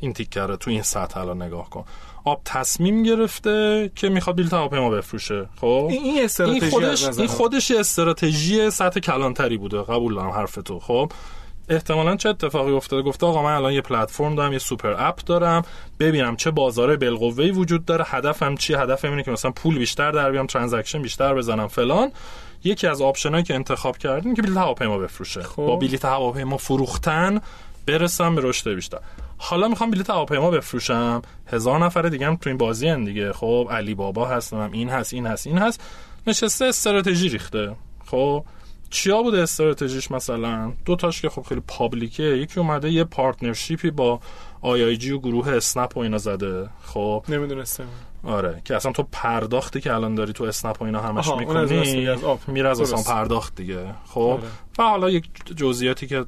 این 0.01 0.13
تیکه 0.13 0.45
رو 0.45 0.57
تو 0.57 0.71
این 0.71 0.81
سطح 0.81 1.19
الان 1.19 1.41
نگاه 1.41 1.69
کن. 1.69 1.85
آپ 2.25 2.41
تصمیم 2.45 3.03
گرفته 3.03 3.91
که 3.95 4.09
می‌خواد 4.09 4.35
بلیط 4.35 4.53
هواپیما 4.53 4.89
بفروشه. 4.89 5.49
خب؟ 5.61 5.87
این 5.91 6.23
استراتژی 6.23 6.59
این 6.61 6.69
خودش 6.69 7.03
این 7.03 7.27
خودش 7.27 7.71
استراتژی 7.71 8.69
سطح 8.69 8.99
کلانتری 8.99 9.57
بوده. 9.57 9.81
قبول 9.81 10.15
دارم 10.15 10.29
حرفتو. 10.29 10.79
خب؟ 10.79 11.11
احتمالا 11.69 12.15
چه 12.15 12.29
اتفاقی 12.29 12.71
افتاده؟ 12.71 13.01
گفته 13.01 13.25
آقا 13.25 13.43
من 13.43 13.53
الان 13.53 13.73
یه 13.73 13.81
پلتفرم 13.81 14.35
دارم 14.35 14.53
یه 14.53 14.59
super 14.59 14.95
app 14.97 15.23
دارم. 15.25 15.61
ببینم 15.99 16.35
چه 16.35 16.51
بازار 16.51 16.95
بالقوه‌ای 16.95 17.51
وجود 17.51 17.85
داره. 17.85 18.05
هدفم 18.07 18.55
چیه 18.55 18.79
هدفم 18.79 19.09
اینه 19.09 19.23
که 19.23 19.31
مثلا 19.31 19.51
پول 19.51 19.77
بیشتر 19.77 20.11
در 20.11 20.31
بیام 20.31 20.47
transaction 20.47 21.01
بیشتر 21.01 21.33
بزنم 21.33 21.67
فلان. 21.67 22.11
یکی 22.63 22.87
از 22.87 23.01
option 23.01 23.33
ایی 23.33 23.43
که 23.43 23.55
انتخاب 23.55 23.97
کردیم 23.97 24.35
که 24.35 24.41
بلیط 24.41 24.57
هواپیما 24.57 24.97
بفروشه. 24.97 25.41
خب. 25.41 25.55
با 25.55 25.75
بلیط 25.75 26.05
هواپیما 26.05 26.57
فروختن 26.57 27.41
برسم 27.85 28.35
به 28.35 28.41
رشد 28.43 28.73
بیشتر. 28.75 28.99
حالا 29.37 29.67
می‌خوام 29.67 29.91
بلیط 29.91 30.09
هواپیما 30.09 30.51
بفروشم. 30.51 31.21
هزار 31.47 31.79
نفر 31.79 32.01
دیگه 32.01 32.27
هم 32.27 32.35
تو 32.35 32.49
این 32.49 32.57
بازی 32.57 32.87
هن 32.87 33.03
دیگه. 33.03 33.33
خب 33.33 33.67
علی 33.71 33.95
بابا 33.95 34.25
هستم 34.25 34.69
این 34.71 34.89
هست 34.89 35.13
این 35.13 35.25
هست 35.25 35.47
این 35.47 35.57
هست. 35.57 35.81
نشسته 36.27 36.65
استراتژی 36.65 37.29
ریخته. 37.29 37.75
خب 38.05 38.45
چیا 38.89 39.21
بوده 39.21 39.41
استراتژیش 39.41 40.11
مثلا؟ 40.11 40.73
دو 40.85 40.95
تاش 40.95 41.21
که 41.21 41.29
خب 41.29 41.41
خیلی 41.41 41.61
public 41.67 42.09
ه. 42.09 42.23
یکی 42.23 42.59
اومده 42.59 42.91
یه 42.91 43.03
partnership 43.03 43.84
ی 43.84 43.91
با 43.91 44.19
آی 44.61 44.83
آی 44.83 44.97
جی 44.97 45.11
و 45.11 45.19
گروه 45.19 45.49
اسنپ 45.49 45.97
و 45.97 45.99
اینا 45.99 46.17
زده. 46.17 46.69
خب. 46.83 47.25
نمی‌دونستم. 47.29 47.87
آره 48.23 48.61
که 48.65 48.75
اصلا 48.75 48.91
تو 48.91 49.03
پرداختی 49.11 49.81
که 49.81 49.93
الان 49.93 50.15
داری 50.15 50.33
تو 50.33 50.43
اسنپ 50.43 50.81
و 50.81 50.85
اینا 50.85 51.01
همش 51.01 51.29
می‌کنی 51.37 52.07
میره 52.47 52.69
از 52.69 52.81
آسان 52.81 53.13
پرداخت 53.15 53.55
دیگه. 53.55 53.95
خب. 54.05 54.19
آره. 54.19 54.43
و 54.79 54.83
حالا 54.83 55.09
یک 55.09 55.29
جزئیاتی 55.55 56.07
که 56.07 56.25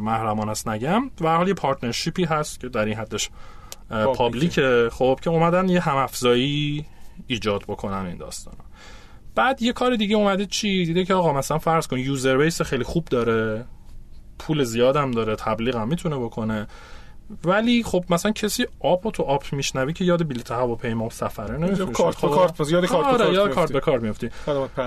محرمان 0.00 0.48
است 0.48 0.68
نگم. 0.68 1.10
و 1.20 1.36
حال 1.36 1.48
یه 1.48 1.54
پارتنرشیپی 1.54 2.24
هست 2.24 2.60
که 2.60 2.68
در 2.68 2.84
این 2.84 2.94
حدش 2.94 3.30
پابلیکه. 3.90 4.88
خب 4.92 5.18
که 5.22 5.30
اومدن 5.30 5.68
یه 5.68 5.80
هم 5.80 5.96
افزایی 5.96 6.86
ایجاد 7.26 7.62
بکنن 7.68 8.06
این 8.06 8.16
داستان 8.16 8.54
بعد 9.38 9.62
یه 9.62 9.72
کار 9.72 9.96
دیگه 9.96 10.16
اومده 10.16 10.46
چی؟ 10.46 10.84
دیده 10.84 11.04
که 11.04 11.14
آقا 11.14 11.32
مثلا 11.32 11.58
فرض 11.58 11.86
کن 11.86 11.98
یوزر 11.98 12.36
بیس 12.36 12.62
خیلی 12.62 12.84
خوب 12.84 13.04
داره 13.04 13.64
پول 14.38 14.64
زیادم 14.64 15.10
داره 15.10 15.36
تبلیغ 15.36 15.76
هم 15.76 15.88
می‌تونه 15.88 16.16
بکنه. 16.18 16.66
ولی 17.44 17.82
خب 17.82 18.04
مثلا 18.10 18.32
کسی 18.32 18.66
آپ 18.80 19.10
تو 19.12 19.22
آپ 19.22 19.52
میشنوی 19.52 19.92
که 19.92 20.04
یاد 20.04 20.28
بلیط 20.28 20.50
هواپیما 20.50 21.06
و 21.06 21.10
سفره 21.10 21.56
نمیفروشه. 21.56 21.92
کارت 21.92 22.16
خب. 22.16 22.28
به 22.28 22.34
کارت 22.34 22.70
یاد 22.70 22.86
کارت 22.86 23.18
به 23.18 23.24
آره، 23.24 23.24
کارت 23.24 23.32
یاد 23.32 23.48
میفتی. 23.48 23.54
کارت 23.54 23.72
به 23.72 23.80
کارت 23.80 24.02
میفتی. 24.02 24.28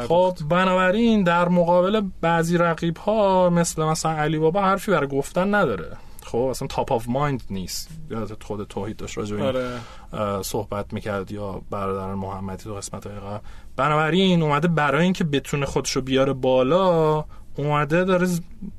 خب 0.08 0.36
بنابراین 0.50 1.24
در 1.24 1.50
مقابل 1.50 2.02
بعضی 2.22 2.58
رقیب 2.58 2.98
ها 2.98 3.50
مثل 3.50 3.84
مثلا 3.84 4.12
علی 4.12 4.40
بابا 4.40 4.62
حرفی 4.62 4.92
برای 4.92 5.08
گفتن 5.08 5.56
نداره. 5.56 5.98
خب 6.32 6.38
اصلا 6.38 6.68
تاپ 6.68 6.92
آف 6.92 7.06
مایند 7.10 7.44
نیست. 7.50 7.90
یادت 8.10 8.44
خود 8.44 8.68
توحید 8.68 8.98
داشت 8.98 9.18
راجع 9.18 9.36
این 9.36 9.46
آره. 9.46 10.42
صحبت 10.42 10.94
می‌کرد 10.94 11.32
یا 11.32 11.62
برادران 11.70 12.18
محمدی 12.18 12.64
تو 12.64 12.76
قسمت 12.76 13.08
های 13.08 13.16
قبل. 13.16 13.40
بنابراین 13.76 14.42
اومده 14.42 14.68
برای 14.68 15.04
اینکه 15.04 15.24
بتونه 15.24 15.66
خودشو 15.66 16.02
بیاره 16.02 16.34
بالا 16.34 17.26
اومده 17.56 18.04
داره 18.04 18.28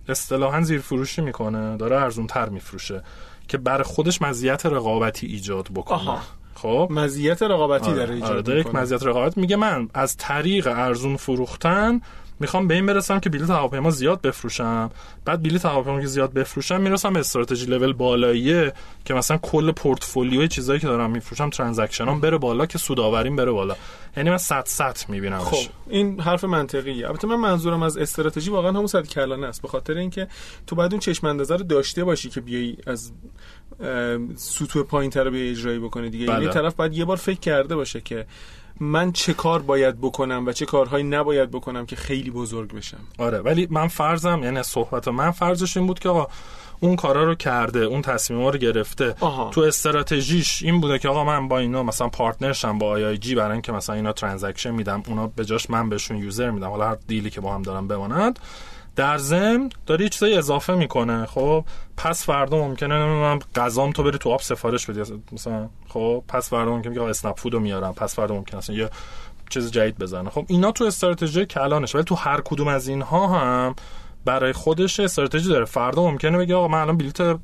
اصطلاحا 0.09 0.63
زیر 0.63 0.81
فروشی 0.81 1.23
می‌کنه. 1.23 1.77
داره 1.77 1.97
ارزون 1.97 2.27
تر 2.27 2.49
میفروشه. 2.49 3.03
که 3.49 3.59
برای 3.59 3.85
خودش 3.85 4.23
مزیت 4.23 4.67
رقابتی 4.67 5.27
ایجاد 5.27 5.69
بکنه. 5.75 5.99
آها. 5.99 6.19
خب؟ 6.55 6.89
مزیت 6.91 7.43
رقابتی 7.43 7.87
آره، 7.87 7.97
داره 7.97 8.15
ایجاد 8.15 8.31
آره 8.31 8.43
داره 8.43 8.61
یک. 8.61 8.75
مزیت 8.75 9.07
رقابت. 9.07 9.39
میگه 9.39 9.57
من 9.57 9.89
از 9.95 10.17
طریق 10.17 10.67
ارزون 10.67 11.17
فروختن 11.17 12.01
می‌خوام 12.43 12.69
به 12.69 12.75
این 12.75 12.87
برسم 12.87 13.21
که 13.21 13.31
بلیط 13.31 13.51
هواپیما 13.51 13.91
زیاد 13.91 14.21
بفروشم. 14.21 14.91
بعد 15.25 15.43
بلیط 15.43 15.67
هواپیما 15.67 16.01
که 16.01 16.07
زیاد 16.07 16.33
بفروشم 16.33 16.81
می‌رسم 16.81 17.13
به 17.13 17.21
استراتژی 17.21 17.67
لول 17.67 17.93
بالاییه 17.93 18.73
که 19.05 19.15
مثلا 19.15 19.37
کل 19.37 19.73
پورتفولیوی 19.73 20.49
چیزایی 20.49 20.81
که 20.81 20.87
دارم 20.87 21.11
میفروشم 21.11 21.51
ترانزکشنام 21.51 22.21
بره 22.21 22.39
بالا 22.39 22.67
که 22.67 22.79
سودآوریم 22.79 23.37
بره 23.37 23.51
بالا. 23.51 23.77
یعنی 24.17 24.31
من 24.31 24.39
صد 24.39 24.67
صد 24.67 24.99
می‌بینم 25.09 25.39
خب 25.39 25.71
این 25.89 26.21
حرف 26.21 26.45
منطقیه. 26.45 27.07
البته 27.07 27.27
من 27.27 27.37
منظورم 27.37 27.83
از 27.83 27.97
استراتژی 27.97 28.51
واقعا 28.51 28.71
همون 28.71 28.87
صد 28.87 29.07
کلانه 29.07 29.47
است. 29.47 29.63
به 29.63 29.69
خاطر 29.69 29.95
اینکه 29.95 30.29
تو 30.67 30.77
باید 30.77 30.93
اون 30.93 31.01
چشم 31.01 31.27
اندازه 31.27 31.57
رو 31.57 31.63
داشته 31.63 32.05
باشی 32.05 32.31
که 32.31 32.41
بیای 32.41 32.77
از 32.87 33.13
سطوح 34.37 34.83
پایین‌تر 34.83 35.25
رو 35.25 35.31
بیای 35.31 35.51
اجرایی 35.51 35.79
بکنی 35.79 36.11
دیگه. 36.11 36.27
بله. 36.27 36.41
یعنی 36.41 36.55
طرف 36.55 36.75
باید 36.75 36.95
یه 36.95 37.05
بار 37.05 37.17
فکر 37.17 37.41
کرده 37.41 37.77
باشه 37.77 38.01
که 38.01 38.27
من 38.81 39.13
چه 39.13 39.35
کار 39.35 39.63
باید 39.63 39.99
بکنم 40.01 40.47
و 40.47 40.53
چه 40.53 40.67
کارهایی 40.67 41.05
نباید 41.05 41.51
بکنم 41.51 41.87
که 41.87 41.97
خیلی 41.97 42.31
بزرگ 42.31 42.73
بشم 42.75 43.01
آره 43.19 43.39
ولی 43.39 43.69
من 43.71 43.89
فرضم 43.89 44.41
یعنی 44.45 44.63
صحبت 44.63 45.09
من 45.09 45.31
فرضش 45.31 45.77
این 45.77 45.87
بود 45.87 45.99
که 45.99 46.09
آقا 46.09 46.27
اون 46.81 46.97
کارا 46.97 47.25
رو 47.25 47.35
کرده 47.35 47.79
اون 47.79 48.03
تصمیما 48.03 48.51
رو 48.51 48.59
گرفته 48.59 49.15
آها. 49.21 49.51
تو 49.51 49.61
استراتژیش 49.61 50.63
این 50.63 50.81
بوده 50.81 50.99
که 50.99 51.09
آقا 51.09 51.25
من 51.25 51.49
با 51.49 51.59
اینا 51.59 51.83
مثلا 51.83 52.09
partner 52.09 52.58
شم 52.58 52.79
با 52.79 52.87
آی 52.87 53.05
آی 53.05 53.19
جی 53.19 53.35
برای 53.35 53.53
اینکه 53.53 53.73
مثلا 53.73 53.95
اینا 53.95 54.13
transaction 54.13 54.71
میدم 54.71 55.03
اونا 55.09 55.27
به 55.27 55.45
جاش 55.45 55.71
من 55.71 55.89
بهشون 55.89 56.17
user 56.17 56.51
میدم 56.51 56.69
حالا 56.69 56.89
هر 56.89 56.97
deal 57.09 57.26
ی 57.26 57.31
که 57.31 57.41
با 57.41 57.55
هم 57.55 57.63
دارم 57.63 57.89
بماند 57.89 58.39
در 58.97 59.19
ضمن 59.19 59.69
داره 59.87 60.03
یه 60.03 60.09
چیزایی 60.09 60.35
اضافه 60.39 60.75
می‌کنه 60.75 61.27
خب؟ 61.27 61.65
پس 61.97 62.27
فردا 62.27 62.57
ممکنه 62.57 62.95
نمی‌دونم 62.95 63.39
غذام 63.55 63.93
تو 63.93 64.03
بری 64.03 64.19
تو 64.19 64.31
آب 64.31 64.41
سفارش 64.41 64.91
بدی 64.91 65.23
مثلا 65.33 65.69
خب؟ 65.89 66.25
پس 66.29 66.51
فردا 66.51 66.71
ممکنه 66.71 66.95
که 66.95 67.03
اسنپ 67.03 67.39
فودو 67.39 67.61
میارم 67.61 67.95
پس 67.95 68.15
فردا 68.15 68.35
ممکنه 68.35 68.59
اصلا 68.59 68.77
یه 68.77 68.91
چیز 69.51 69.71
جدید 69.73 69.99
بزنه. 69.99 70.31
خب 70.31 70.45
اینا 70.49 70.73
تو 70.73 70.85
استراتژی 70.85 71.47
کلانش 71.47 71.95
ولی 71.95 72.05
تو 72.05 72.15
هر 72.15 72.41
کدوم 72.41 72.69
از 72.69 72.89
اینها 72.89 73.27
هم 73.27 73.75
برای 74.25 74.53
خودش 74.53 75.01
استراتژی 75.01 75.49
داره. 75.49 75.65
فردا 75.65 76.03
ممکنه 76.03 76.39
بگه 76.39 76.55
آقا 76.55 76.69
من 76.69 76.81
الان 76.81 76.97
بلیت 76.97 77.39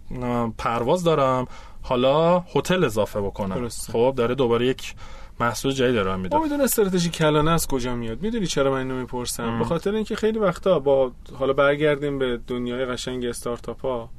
پرواز 0.59 1.05
دارم 1.05 1.47
حالا 1.83 2.39
هتل 2.39 2.85
اضافه 2.85 3.21
بکنم. 3.21 3.69
خب 3.69 4.15
داره 4.17 4.35
دوباره 4.35 4.67
یک 4.67 4.95
محصول 5.41 5.73
جدید 5.73 5.95
داره 5.95 6.17
میده 6.17 6.37
ما 6.37 6.43
میدون 6.43 6.61
استراتژی 6.61 7.11
کلانه 7.11 7.51
از 7.51 7.67
کجا 7.67 7.95
میاد. 7.95 8.23
می‌دونی 8.23 8.47
چرا 8.47 8.71
من 8.71 8.79
اینو 8.79 8.95
می‌پرسم؟ 9.01 9.59
به 9.59 9.65
خاطر 9.65 9.95
اینکه 9.95 10.17
خیلی 10.17 10.39
وقتا 10.39 10.79
با 10.79 11.13
حالا 11.39 11.53
برگردیم 11.53 12.19
به 12.19 12.41
دنیای 12.47 12.87
قشنگ 12.87 13.25
استارتاپ 13.25 13.81
ها 13.81 14.11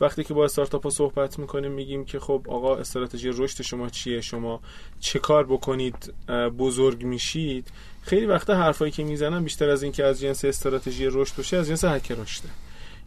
وقتی 0.00 0.24
که 0.24 0.34
با 0.34 0.44
استارتاپ 0.44 0.84
ها 0.84 0.90
صحبت 0.90 1.38
می‌کنیم 1.38 1.72
میگیم 1.72 2.04
که 2.04 2.20
خب 2.20 2.46
آقا 2.48 2.76
استراتژی 2.76 3.28
رشد 3.28 3.62
شما 3.62 3.88
چیه؟ 3.88 4.20
شما 4.20 4.60
چه 5.00 5.18
کار 5.18 5.44
بکنید؟ 5.44 6.14
بزرگ 6.58 7.04
میشید. 7.04 7.68
خیلی 8.02 8.26
وقتا 8.26 8.54
حرفایی 8.54 8.90
که 8.92 9.04
می‌زنن 9.04 9.44
بیشتر 9.44 9.70
از 9.70 9.82
اینکه 9.82 10.04
از 10.04 10.20
جنس 10.20 10.44
استراتژی 10.44 11.06
رشد 11.06 11.36
باشه 11.36 11.56
از 11.56 11.68
جنس 11.68 11.84
هک 11.84 12.12
رشده. 12.12 12.48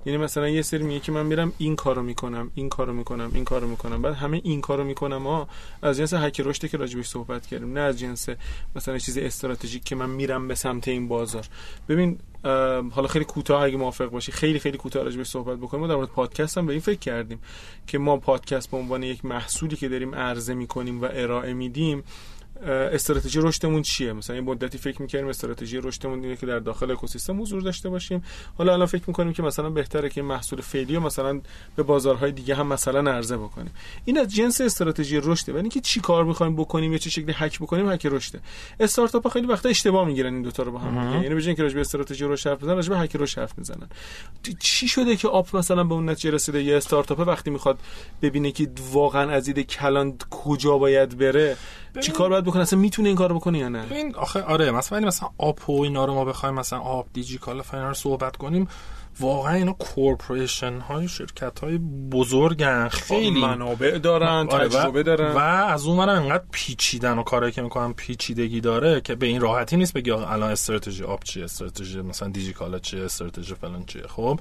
یعنی 0.05 0.17
مثلا 0.17 0.49
یه 0.49 0.61
سری 0.61 0.83
میگه 0.83 0.99
که 0.99 1.11
من 1.11 1.25
میرم 1.25 1.53
این 1.57 1.75
کارو 1.75 2.01
می‌کنم 2.01 2.51
این 2.55 2.69
کارو 2.69 2.93
می‌کنم 2.93 3.31
این 3.33 3.45
کارو 3.45 3.67
می‌کنم. 3.67 4.01
بعد 4.01 4.13
همه 4.13 4.41
این 4.43 4.61
کارو 4.61 4.83
می‌کنم 4.83 5.27
ها 5.27 5.47
از 5.81 5.97
جنس 5.97 6.13
هک 6.13 6.39
رشد 6.39 6.67
که 6.67 6.77
راجبش 6.77 7.07
صحبت 7.07 7.47
کردیم 7.47 7.73
نه 7.73 7.79
از 7.79 7.99
جنس 7.99 8.29
مثلا 8.75 8.97
چیز 8.97 9.17
استراتژیک 9.17 9.83
که 9.83 9.95
من 9.95 10.09
میرم 10.09 10.47
به 10.47 10.55
سمت 10.55 10.87
این 10.87 11.07
بازار. 11.07 11.45
ببین 11.89 12.19
حالا 12.91 13.07
خیلی 13.09 13.25
کوتاه 13.25 13.63
اگه 13.63 13.77
موافق 13.77 14.09
باشی 14.09 14.31
خیلی 14.31 14.59
خیلی 14.59 14.77
کوتاه 14.77 15.03
راجبش 15.03 15.27
صحبت 15.27 15.57
بکنیم. 15.57 15.81
ما 15.81 15.87
در 15.87 15.95
مورد 15.95 16.09
پادکست 16.09 16.57
هم 16.57 16.65
به 16.65 16.73
این 16.73 16.81
فکر 16.81 16.99
کردیم 16.99 17.39
که 17.87 17.97
ما 17.97 18.17
پادکست 18.17 18.71
به 18.71 18.77
عنوان 18.77 19.03
یک 19.03 19.25
محصولی 19.25 19.75
که 19.75 19.89
داریم 19.89 20.15
عرضه 20.15 20.53
می‌کنیم 20.53 21.01
و 21.01 21.07
ارائه 21.11 21.53
میدیم 21.53 22.03
استراتژی 22.67 23.39
رشدمون 23.41 23.81
چیه؟ 23.81 24.13
مثلا 24.13 24.35
یه 24.35 24.41
مدتی 24.41 24.77
فکر 24.77 25.01
می‌کردیم 25.01 25.27
استراتژی 25.27 25.77
رشدمون 25.77 26.23
اینه 26.23 26.35
که 26.35 26.45
در 26.45 26.59
داخل 26.59 26.91
اکوسیستم 26.91 27.41
حضور 27.41 27.61
داشته 27.61 27.89
باشیم. 27.89 28.23
حالا 28.57 28.73
الان 28.73 28.85
فکر 28.85 29.03
می‌کنیم 29.07 29.33
که 29.33 29.43
مثلا 29.43 29.69
بهتره 29.69 30.09
که 30.09 30.21
محصول 30.21 30.61
فعلی 30.61 30.95
رو 30.95 31.01
مثلا 31.01 31.41
به 31.75 31.83
بازارهای 31.83 32.31
دیگه 32.31 32.55
هم 32.55 32.67
مثلا 32.67 33.11
عرضه 33.11 33.37
بکنیم. 33.37 33.71
این 34.05 34.19
از 34.19 34.35
جنس 34.35 34.61
استراتژی 34.61 35.19
رشده. 35.23 35.53
ولی 35.53 35.61
اینکه 35.61 35.79
چی 35.79 35.99
کار 35.99 36.23
می‌خوایم 36.23 36.55
بکنیم 36.55 36.91
یا 36.91 36.97
چه 36.97 37.09
شکلی 37.09 37.33
هک 37.35 37.59
بکنیم 37.59 37.91
هک 37.91 38.05
رشده. 38.05 38.39
استارتاپ 38.79 39.23
ها 39.23 39.29
خیلی 39.29 39.47
وقتا 39.47 39.69
اشتباه 39.69 40.07
می‌گیرن 40.07 40.33
این 40.33 40.41
دوتا 40.41 40.63
رو 40.63 40.71
با 40.71 40.79
هم 40.79 41.07
دیگه. 41.07 41.23
یعنی 41.23 41.35
به 41.35 41.41
جای 41.41 41.47
اینکه 41.47 41.63
راجع 41.63 41.75
به 41.75 41.81
استراتژی 41.81 42.25
رشد 42.25 42.49
حرف 42.49 42.63
بزنن 42.63 42.75
راجع 42.75 42.89
به 42.89 42.99
هک 42.99 43.15
رشد 43.15 43.39
حرف 43.39 43.57
می‌زنن. 43.57 43.87
چی 44.59 44.87
شده 44.87 45.15
که 45.15 45.27
آپ 45.27 45.55
مثلا 45.55 45.83
به 45.83 45.93
اون 45.93 46.09
نتیجه 46.09 46.31
رسیده؟ 46.31 46.63
یه 46.63 46.77
استارتاپ 46.77 47.19
وقتی 47.19 47.51
می‌خواد 47.51 47.79
ببینه 48.21 48.51
که 48.51 48.69
واقعا 48.91 49.31
از 49.31 49.47
ایده 49.47 49.63
کلان 49.63 50.17
کجا 50.29 50.77
باید 50.77 51.17
بره 51.17 51.57
چی 52.01 52.11
کار 52.11 52.29
باید 52.29 52.43
بکنه؟ 52.49 52.61
اصلا 52.61 52.79
می‌تونه 52.79 53.07
این 53.07 53.17
کار 53.17 53.33
بکنه 53.33 53.59
یا 53.59 53.69
نه؟ 53.69 53.85
این 53.91 54.15
آخه 54.15 54.41
آره 54.43 54.71
مثلا 54.71 54.97
ولی 54.97 55.07
مثلا 55.07 55.29
آپ 55.37 55.69
و 55.69 55.81
اینا 55.81 56.05
رو 56.05 56.13
ما 56.13 56.25
بخوایم 56.25 56.55
مثلا 56.55 56.79
آپ 56.79 57.07
دیجیکال 57.13 57.61
فاینا 57.61 57.87
رو 57.87 57.93
صحبت 57.93 58.37
کنیم 58.37 58.67
واقعا 59.19 59.53
اینا 59.55 59.73
کورپوریشن 59.73 60.79
های 60.79 61.07
شرکت 61.07 61.59
های 61.59 61.77
بزرگن 62.11 62.87
خیلی. 62.87 63.41
منابع 63.41 63.97
دارن 63.97 64.47
آره، 64.51 64.65
و- 64.65 64.67
تجربه 64.69 65.03
دارن. 65.03 65.31
و 65.31 65.37
از 65.37 65.85
اون 65.85 65.97
برم 65.97 66.23
انقدر 66.23 66.43
پیچیدن 66.51 67.17
و 67.17 67.23
کارهایی 67.23 67.53
که 67.53 67.61
می‌کنن 67.61 67.93
پیچیدگی 67.93 68.61
داره 68.61 69.01
که 69.01 69.15
به 69.15 69.25
این 69.25 69.41
راحتی 69.41 69.77
نیست 69.77 69.93
بگی 69.93 70.11
الان 70.11 70.51
استراتژی 70.51 71.03
آپ 71.03 71.23
چیه 71.23 71.43
استراتژی 71.43 72.01
مثلا 72.01 72.29
دیجیکالا 72.29 72.79
چیه 72.79 73.03
استراتژی 73.03 73.55
فلان 73.55 73.83
چیه. 73.85 74.03
خب 74.07 74.39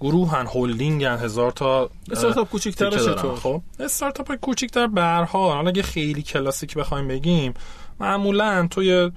گروهن 0.00 0.46
هولدینگن 0.46 1.16
هزار 1.16 1.52
تا 1.52 1.90
استارتاپ 2.10 2.50
کوچیک‌تر. 2.50 2.90
چطور؟ 2.90 3.34
خب 3.34 3.62
استارتاپ 3.80 4.34
کوچیک‌تر 4.34 4.86
به 4.86 5.00
هر 5.00 5.24
حال 5.24 5.56
حالا 5.56 5.68
اگه 5.68 5.82
خیلی 5.82 6.22
کلاسیک 6.22 6.74
بخوایم 6.74 7.08
بگیم 7.08 7.54
معمولا 8.00 8.66
توی 8.70 9.10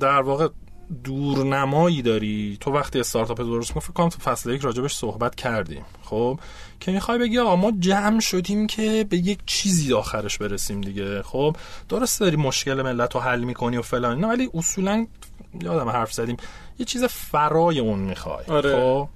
در 0.00 0.22
واقع 0.22 0.48
دورنمایی 1.04 2.02
داری 2.02 2.56
تو 2.60 2.70
وقتی 2.70 3.00
استارتاپ 3.00 3.38
درست 3.40 3.72
کن 3.72 3.80
فکر 3.80 3.92
کنم 3.92 4.08
تو 4.08 4.18
فصل 4.18 4.50
یک 4.50 4.60
راجبش 4.60 4.94
صحبت 4.94 5.34
کردیم 5.34 5.84
خب 6.02 6.40
که 6.80 6.92
می‌خوای 6.92 7.18
بگی 7.18 7.38
آقا 7.38 7.56
ما 7.56 7.72
جمع 7.78 8.20
شدیم 8.20 8.66
که 8.66 9.06
به 9.10 9.16
یک 9.16 9.38
چیزی 9.46 9.92
آخرش 9.92 10.38
برسیم 10.38 10.80
دیگه 10.80 11.22
خب 11.22 11.56
درست 11.88 12.20
داری 12.20 12.36
مشکل 12.36 12.82
ملت 12.82 13.14
رو 13.14 13.20
حل 13.20 13.40
می‌کنی 13.40 13.76
و 13.76 13.82
فلان 13.82 14.14
اینا 14.14 14.28
ولی 14.28 14.50
اصولا 14.54 15.06
یادم 15.62 15.88
حرف 15.88 16.12
زدیم 16.12 16.36
یه 16.78 16.86
چیز 16.86 17.04
فرای 17.04 17.78
اون 17.78 17.98
می‌خوای 17.98 18.44
آره. 18.48 18.76
خب 18.76 19.08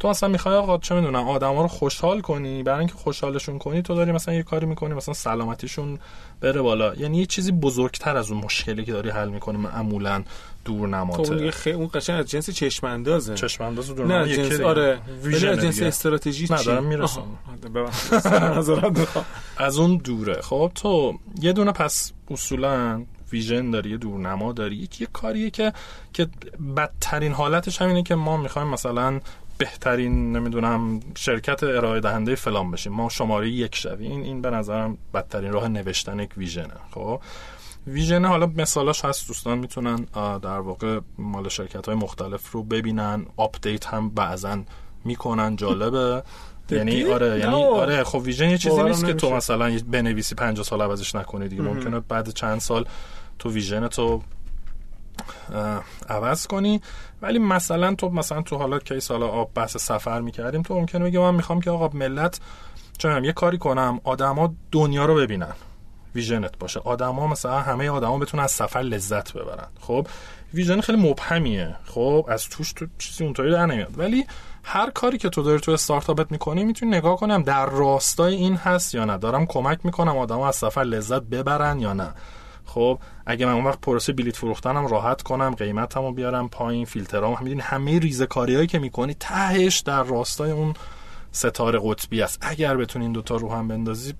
تو 0.00 0.08
اصلا 0.08 0.28
می‌خوای 0.28 0.54
آقا 0.54 0.78
چه 0.78 0.94
می‌دونم 0.94 1.28
آدما 1.28 1.62
رو 1.62 1.68
خوشحال 1.68 2.20
کنی 2.20 2.62
برای 2.62 2.78
اینکه 2.78 2.94
خوشحالشون 2.94 3.58
کنی 3.58 3.82
تو 3.82 3.94
داری 3.94 4.12
مثلا 4.12 4.34
یه 4.34 4.42
کاری 4.42 4.66
می‌کنی 4.66 4.94
مثلا 4.94 5.14
سلامتیشون 5.14 5.98
بره 6.40 6.62
بالا 6.62 6.94
یعنی 6.94 7.18
یه 7.18 7.26
چیزی 7.26 7.52
بزرگتر 7.52 8.16
از 8.16 8.30
اون 8.30 8.44
مشکلی 8.44 8.84
که 8.84 8.92
داری 8.92 9.10
حل 9.10 9.28
می‌کنی 9.28 9.56
معمولا 9.56 10.22
خب 10.64 10.70
اون 10.70 10.78
دیگه 10.78 10.78
دورنماته 10.78 11.50
خیلی 11.50 11.76
اون 11.76 11.90
قشنگ 11.94 12.18
از 12.18 12.30
جنس 12.30 12.50
چشم 12.50 12.86
اندازه 12.86 13.34
چشم 13.34 13.64
انداز 13.64 14.00
نه 14.00 14.14
از 14.14 14.28
یکی 14.28 14.48
جنس. 14.48 14.60
آره 14.60 14.98
ویژن 15.22 15.48
از 15.48 15.60
جنس. 15.60 15.82
استراتژی 15.82 16.46
نه، 16.50 16.58
چی 16.58 16.64
دارم 16.64 16.84
می‌رسم. 16.84 17.22
می‌خوام. 18.98 19.24
از 19.56 19.78
اون 19.78 19.96
دوره 19.96 20.40
خب 20.40 20.72
تو 20.74 21.18
یه 21.40 21.52
دونه 21.52 21.72
پس 21.72 22.12
اصولا 22.30 23.02
ویژن 23.32 23.70
داری 23.70 23.90
یه 23.90 23.96
دورنما 23.96 24.52
داری 24.52 24.88
یه 25.00 25.08
کاریه 25.12 25.50
که 25.50 25.72
که 26.12 26.28
بدترین 26.76 27.32
حالتش 27.32 27.82
همینه 27.82 28.02
که 28.02 28.14
ما 28.14 28.36
می‌خوایم 28.36 28.68
مثلا 28.68 29.20
بهترین 29.58 30.36
نمی‌دونم 30.36 31.00
شرکت 31.16 31.62
ارائه 31.62 32.00
دهنده 32.00 32.34
فلان 32.34 32.70
بشیم. 32.70 32.92
ما 32.92 33.08
شماره 33.08 33.48
یک 33.48 33.74
شویم. 33.74 34.10
این 34.10 34.22
این 34.22 34.42
به 34.42 34.50
نظرم 34.50 34.98
بدترین 35.14 35.52
راه 35.52 35.68
نوشتن 35.68 36.18
یک 36.20 36.30
ویژنه. 36.36 36.74
خب؟ 36.90 37.20
vision 37.86 38.24
حالا 38.24 38.46
مثالاش 38.46 39.04
هست. 39.04 39.28
دوستان 39.28 39.58
می‌تونن 39.58 39.96
در 40.42 40.58
واقع 40.58 41.00
مال 41.18 41.48
شرکت 41.48 41.86
های 41.86 41.94
مختلف 41.94 42.50
رو 42.50 42.62
ببینن. 42.62 43.26
update 43.36 43.86
هم 43.86 44.10
بعضا 44.10 44.62
می‌کنن. 45.04 45.56
جالبه. 45.56 46.22
یعنی؟ 46.70 47.04
آره 47.04 47.38
یعنی. 47.38 47.64
آره 47.64 48.04
خب 48.04 48.18
vision 48.18 48.50
یه 48.50 48.58
چیزی 48.58 48.76
باورم 48.76 48.88
نیست 48.88 49.06
که 49.06 49.14
تو 49.14 49.26
نمیشه. 49.26 49.36
مثلا 49.36 49.78
بنویسی 49.90 50.34
50 50.34 50.64
سال 50.64 50.82
عوضش 50.82 51.14
نکنی 51.14 51.48
دیگه. 51.48 51.62
ممکنه 51.62 52.00
بعد 52.00 52.28
چند 52.28 52.60
سال 52.60 52.86
تو 53.38 53.50
vision 53.50 53.88
تو 53.88 54.22
عوض 56.08 56.46
کنی. 56.46 56.80
ولی 57.22 57.38
مثلا 57.38 57.94
تو 57.94 58.08
مثلا 58.08 58.42
تو 58.42 58.56
حالا 58.56 58.78
case 58.78 59.10
حالا 59.10 59.28
آپ 59.28 59.50
بحث 59.54 59.76
سفر 59.76 60.20
می‌کردیم 60.20 60.62
تو 60.62 60.74
ممکنه 60.74 61.04
بگی 61.04 61.18
من 61.18 61.34
می‌خوام 61.34 61.60
که 61.60 61.70
آقا 61.70 61.88
ملت 61.98 62.40
چون 62.98 63.24
یه 63.24 63.32
کاری 63.32 63.58
کنم 63.58 64.00
آدما 64.04 64.54
دنیا 64.72 65.06
رو 65.06 65.14
ببینن. 65.14 65.52
ویژنت 66.14 66.58
باشه. 66.58 66.80
آدما 66.80 67.26
مثلا 67.26 67.60
همه 67.60 67.90
آدما 67.90 68.18
بتونن 68.18 68.42
از 68.42 68.50
سفر 68.50 68.80
لذت 68.80 69.32
ببرن. 69.32 69.66
خب 69.80 70.06
ویژن 70.54 70.80
خیلی 70.80 71.10
مبهمیه. 71.10 71.76
خب 71.86 72.26
از 72.28 72.48
توش 72.48 72.72
تو 72.72 72.86
چیزی 72.98 73.24
اونطوری 73.24 73.50
در 73.50 73.66
نمیاد. 73.66 73.98
ولی 73.98 74.26
هر 74.64 74.90
کاری 74.90 75.18
که 75.18 75.28
تو 75.28 75.42
داری 75.42 75.60
تو 75.60 75.72
استارتاپت 75.72 76.32
می‌کنی 76.32 76.64
می‌تونی 76.64 76.96
نگاه 76.96 77.16
کنم 77.16 77.42
در 77.42 77.66
راستای 77.66 78.34
این 78.34 78.56
هست 78.56 78.94
یا 78.94 79.04
نه. 79.04 79.18
دارم 79.18 79.46
کمک 79.46 79.78
می‌کنم 79.84 80.18
آدما 80.18 80.48
از 80.48 80.56
سفر 80.56 80.82
لذت 80.82 81.22
ببرن 81.22 81.80
یا 81.80 81.92
نه. 81.92 82.14
خب 82.68 82.98
اگه 83.26 83.46
من 83.46 83.52
اون 83.52 83.64
وقت 83.64 83.80
پروسه 83.80 84.12
بلیت 84.12 84.36
فروختنم 84.36 84.86
راحت 84.86 85.22
کنم 85.22 85.54
قیمتمو 85.54 86.12
بیارم 86.12 86.48
پایین 86.48 86.84
فیلترام 86.84 87.34
هم 87.34 87.60
همه 87.60 87.98
ریزکاری 87.98 88.54
هایی 88.54 88.66
که 88.66 88.78
می‌کنی 88.78 89.14
تهش 89.14 89.78
در 89.78 90.02
راستای 90.02 90.50
اون 90.50 90.74
ستاره 91.32 91.80
قطبی 91.82 92.22
است. 92.22 92.38
اگر 92.40 92.76
بتونی 92.76 93.04
این 93.04 93.12
دوتا 93.12 93.36
رو 93.36 93.52
هم 93.52 93.68
بندازی 93.68 94.14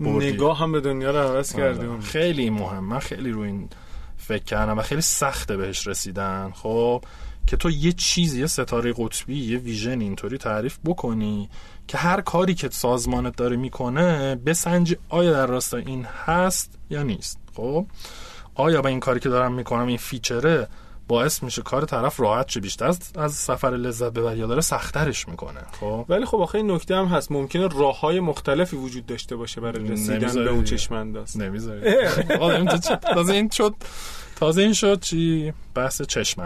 نگاه 0.00 0.58
هم 0.58 0.72
به 0.72 0.80
دنیا 0.80 1.10
رو 1.10 1.18
عوض 1.18 1.54
آره. 1.54 1.62
کردیم 1.62 2.00
خیلی 2.00 2.50
مهم. 2.50 2.84
من 2.84 2.98
خیلی 2.98 3.30
رو 3.30 3.40
این 3.40 3.68
فکر 4.16 4.44
کردم 4.44 4.78
و 4.78 4.82
خیلی 4.82 5.00
سخته 5.00 5.56
بهش 5.56 5.86
رسیدن. 5.86 6.52
خب 6.54 7.04
که 7.46 7.56
تو 7.56 7.70
یه 7.70 7.92
چیزی 7.92 8.40
یه 8.40 8.46
ستاره 8.46 8.94
قطبی 8.96 9.34
یه 9.34 9.58
ویژن 9.58 10.00
اینطوری 10.00 10.38
تعریف 10.38 10.78
بکنی 10.84 11.48
که 11.88 11.98
هر 11.98 12.20
کاری 12.20 12.54
که 12.54 12.68
سازمانت 12.68 13.36
داره 13.36 13.56
می‌کنه 13.56 14.34
بسنج 14.34 14.96
آیا 15.08 15.32
در 15.32 15.46
راستای 15.46 15.82
این 15.86 16.04
هست 16.04 16.78
یا 16.90 17.02
نیست. 17.02 17.41
خب؟ 17.56 17.86
آیا 18.54 18.82
با 18.82 18.88
این 18.88 19.00
کاری 19.00 19.20
که 19.20 19.28
دارم 19.28 19.54
می‌کنم 19.54 19.86
این 19.86 19.96
فیچره 19.96 20.68
باعث 21.08 21.42
میشه 21.42 21.62
کار 21.62 21.84
طرف 21.84 22.20
راحت 22.20 22.48
شه 22.48 22.60
بیشتر 22.60 22.94
از, 23.16 23.34
سفر 23.34 23.70
لذت 23.70 24.12
ببر 24.12 24.36
یا 24.36 24.46
داره 24.46 24.60
سخترش 24.60 25.28
می‌کنه؟ 25.28 25.60
خب؟ 25.80 26.06
ولی 26.08 26.24
خب 26.24 26.36
آخه 26.36 26.54
این 26.54 26.70
نکته 26.70 26.96
هم 26.96 27.04
هست. 27.04 27.32
ممکنه 27.32 27.68
راه 27.68 28.00
های 28.00 28.20
مختلفی 28.20 28.76
وجود 28.76 29.06
داشته 29.06 29.36
باشه 29.36 29.60
برای 29.60 29.88
رسیدن 29.88 30.34
به 30.34 30.50
اون 30.50 30.64
چشم 30.64 30.94
انداز 30.94 31.38
نمی‌ذاری 31.38 31.94
تازه 33.14 33.32
این 33.32 33.50
شد 33.50 33.74
تازه 34.36 34.62
این 34.62 34.72
شد 34.72 35.00
چی؟ 35.00 35.52
بحث 35.74 36.02
چشم 36.02 36.40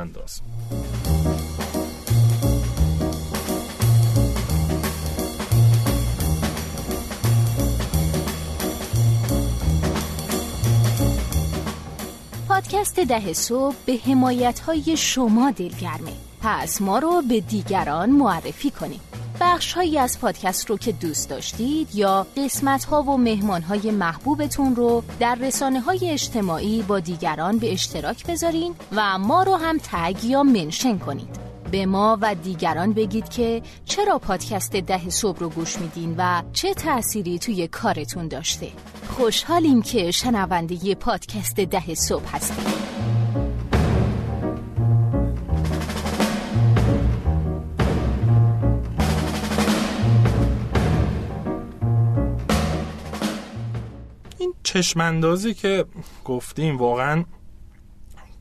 پادکست 12.77 13.01
ده 13.01 13.33
صبح 13.33 13.75
به 13.87 13.99
حمایت 14.07 14.61
های 14.61 14.97
شما 14.97 15.51
دلگرمه. 15.51 16.13
پس 16.43 16.83
ما 16.83 16.99
رو 16.99 17.23
به 17.29 17.41
دیگران 17.41 18.11
معرفی 18.11 18.71
کنیم 18.71 19.01
بخش 19.41 19.73
هایی 19.73 19.99
از 19.99 20.21
پادکست 20.21 20.71
رو 20.71 20.77
که 20.77 20.93
دوست 20.93 21.31
داشتید 21.31 21.95
یا 21.95 22.27
قسمت 22.37 22.85
ها 22.85 23.03
و 23.03 23.17
مهمان 23.17 23.63
های 23.63 23.91
محبوبتون 23.91 24.77
رو 24.77 25.03
در 25.21 25.35
رسانه 25.35 25.81
های 25.81 26.11
اجتماعی 26.11 26.83
با 26.83 27.01
دیگران 27.01 27.59
به 27.59 27.73
اشتراک 27.73 28.27
بذارین 28.27 28.75
و 28.93 29.19
ما 29.19 29.43
رو 29.43 29.55
هم 29.55 29.79
تگ 29.79 30.25
یا 30.25 30.43
منشن 30.43 30.99
کنید. 30.99 31.46
به 31.71 31.87
ما 31.87 32.19
و 32.21 32.35
دیگران 32.35 32.93
بگید 32.93 33.29
که 33.29 33.63
چرا 33.85 34.19
پادکست 34.19 34.77
ده 34.77 35.11
صبح 35.11 35.39
رو 35.39 35.49
گوش 35.49 35.79
میدین 35.79 36.15
و 36.19 36.43
چه 36.53 36.75
تأثیری 36.75 37.39
توی 37.39 37.69
کارتون 37.69 38.29
داشته. 38.29 38.69
خوشحالیم 39.09 39.83
که 39.83 40.11
شنونده 40.11 40.95
پادکست 40.95 41.61
ده 41.61 41.95
صبح 41.95 42.39
این 54.39 54.55
چشماندازی 54.63 55.55
که 55.55 55.85
گفتیم 56.25 56.79
واقعا 56.79 57.25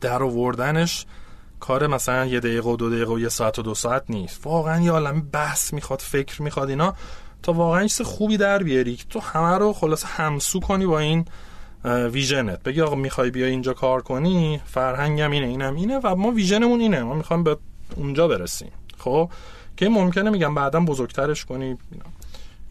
در 0.02 0.23
آوردنش 0.23 1.06
کار 1.67 1.88
مثلا 1.88 2.25
یه 2.25 2.39
دقیقه 2.39 2.69
و 2.69 2.75
دو 2.75 2.89
دقیقه 2.89 3.13
و 3.13 3.19
یه 3.19 3.30
ساعت 3.30 3.60
و 3.60 3.62
دو 3.62 3.75
ساعت 3.75 4.04
نیست. 4.10 4.47
واقعا 4.47 4.82
یه 4.82 4.91
عالم 4.91 5.21
بحث 5.21 5.73
می‌خواد 5.73 5.99
فکر 5.99 6.41
می‌خواد 6.41 6.69
اینا 6.69 6.93
تا 7.43 7.54
واقعا 7.54 7.88
چیز 7.88 8.01
خوبی 8.01 8.38
در 8.38 8.63
بیاری 8.63 8.97
تو 9.10 9.19
همه 9.19 9.58
رو 9.58 9.73
خلاص 9.73 10.04
همسو 10.06 10.60
کنی 10.60 10.86
با 10.86 10.99
این 10.99 11.25
ویژنت. 11.86 12.63
بگی 12.63 12.82
آقا 12.82 12.95
می‌خوای 12.95 13.32
بیا 13.32 13.45
اینجا 13.45 13.73
کار 13.73 14.01
کنی؟ 14.01 14.62
فرهنگم 14.65 15.32
اینه 15.32 15.47
اینم 15.47 15.75
اینه 15.75 15.99
و 16.04 16.15
ما 16.15 16.32
ویژنمون 16.32 16.80
اینه. 16.80 17.04
ما 17.04 17.13
می‌خوایم 17.13 17.43
به 17.43 17.58
اونجا 17.95 18.28
برسیم. 18.28 18.71
خب؟ 18.97 19.30
که 19.78 19.89
ممکنه 19.89 20.30
میگم 20.30 20.56
بعدا 20.56 20.80
بزرگترش 20.80 21.45
کنی. 21.45 21.78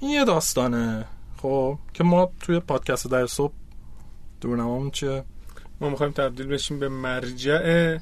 این 0.01 0.11
یه 0.11 0.25
داستانه. 0.25 1.05
خب؟ 1.43 1.79
که 1.95 2.05
ما 2.05 2.31
توی 2.41 2.61
پادکست 2.61 3.11
در 3.11 3.27
صبح 3.27 3.53
دورنمامون 4.41 4.91
چیه؟ 4.91 5.25
ما 5.81 5.89
می‌خوایم 5.89 6.13
تبدیل 6.13 6.47
بشیم 6.47 6.79
به 6.79 6.89
مرجع 6.89 7.99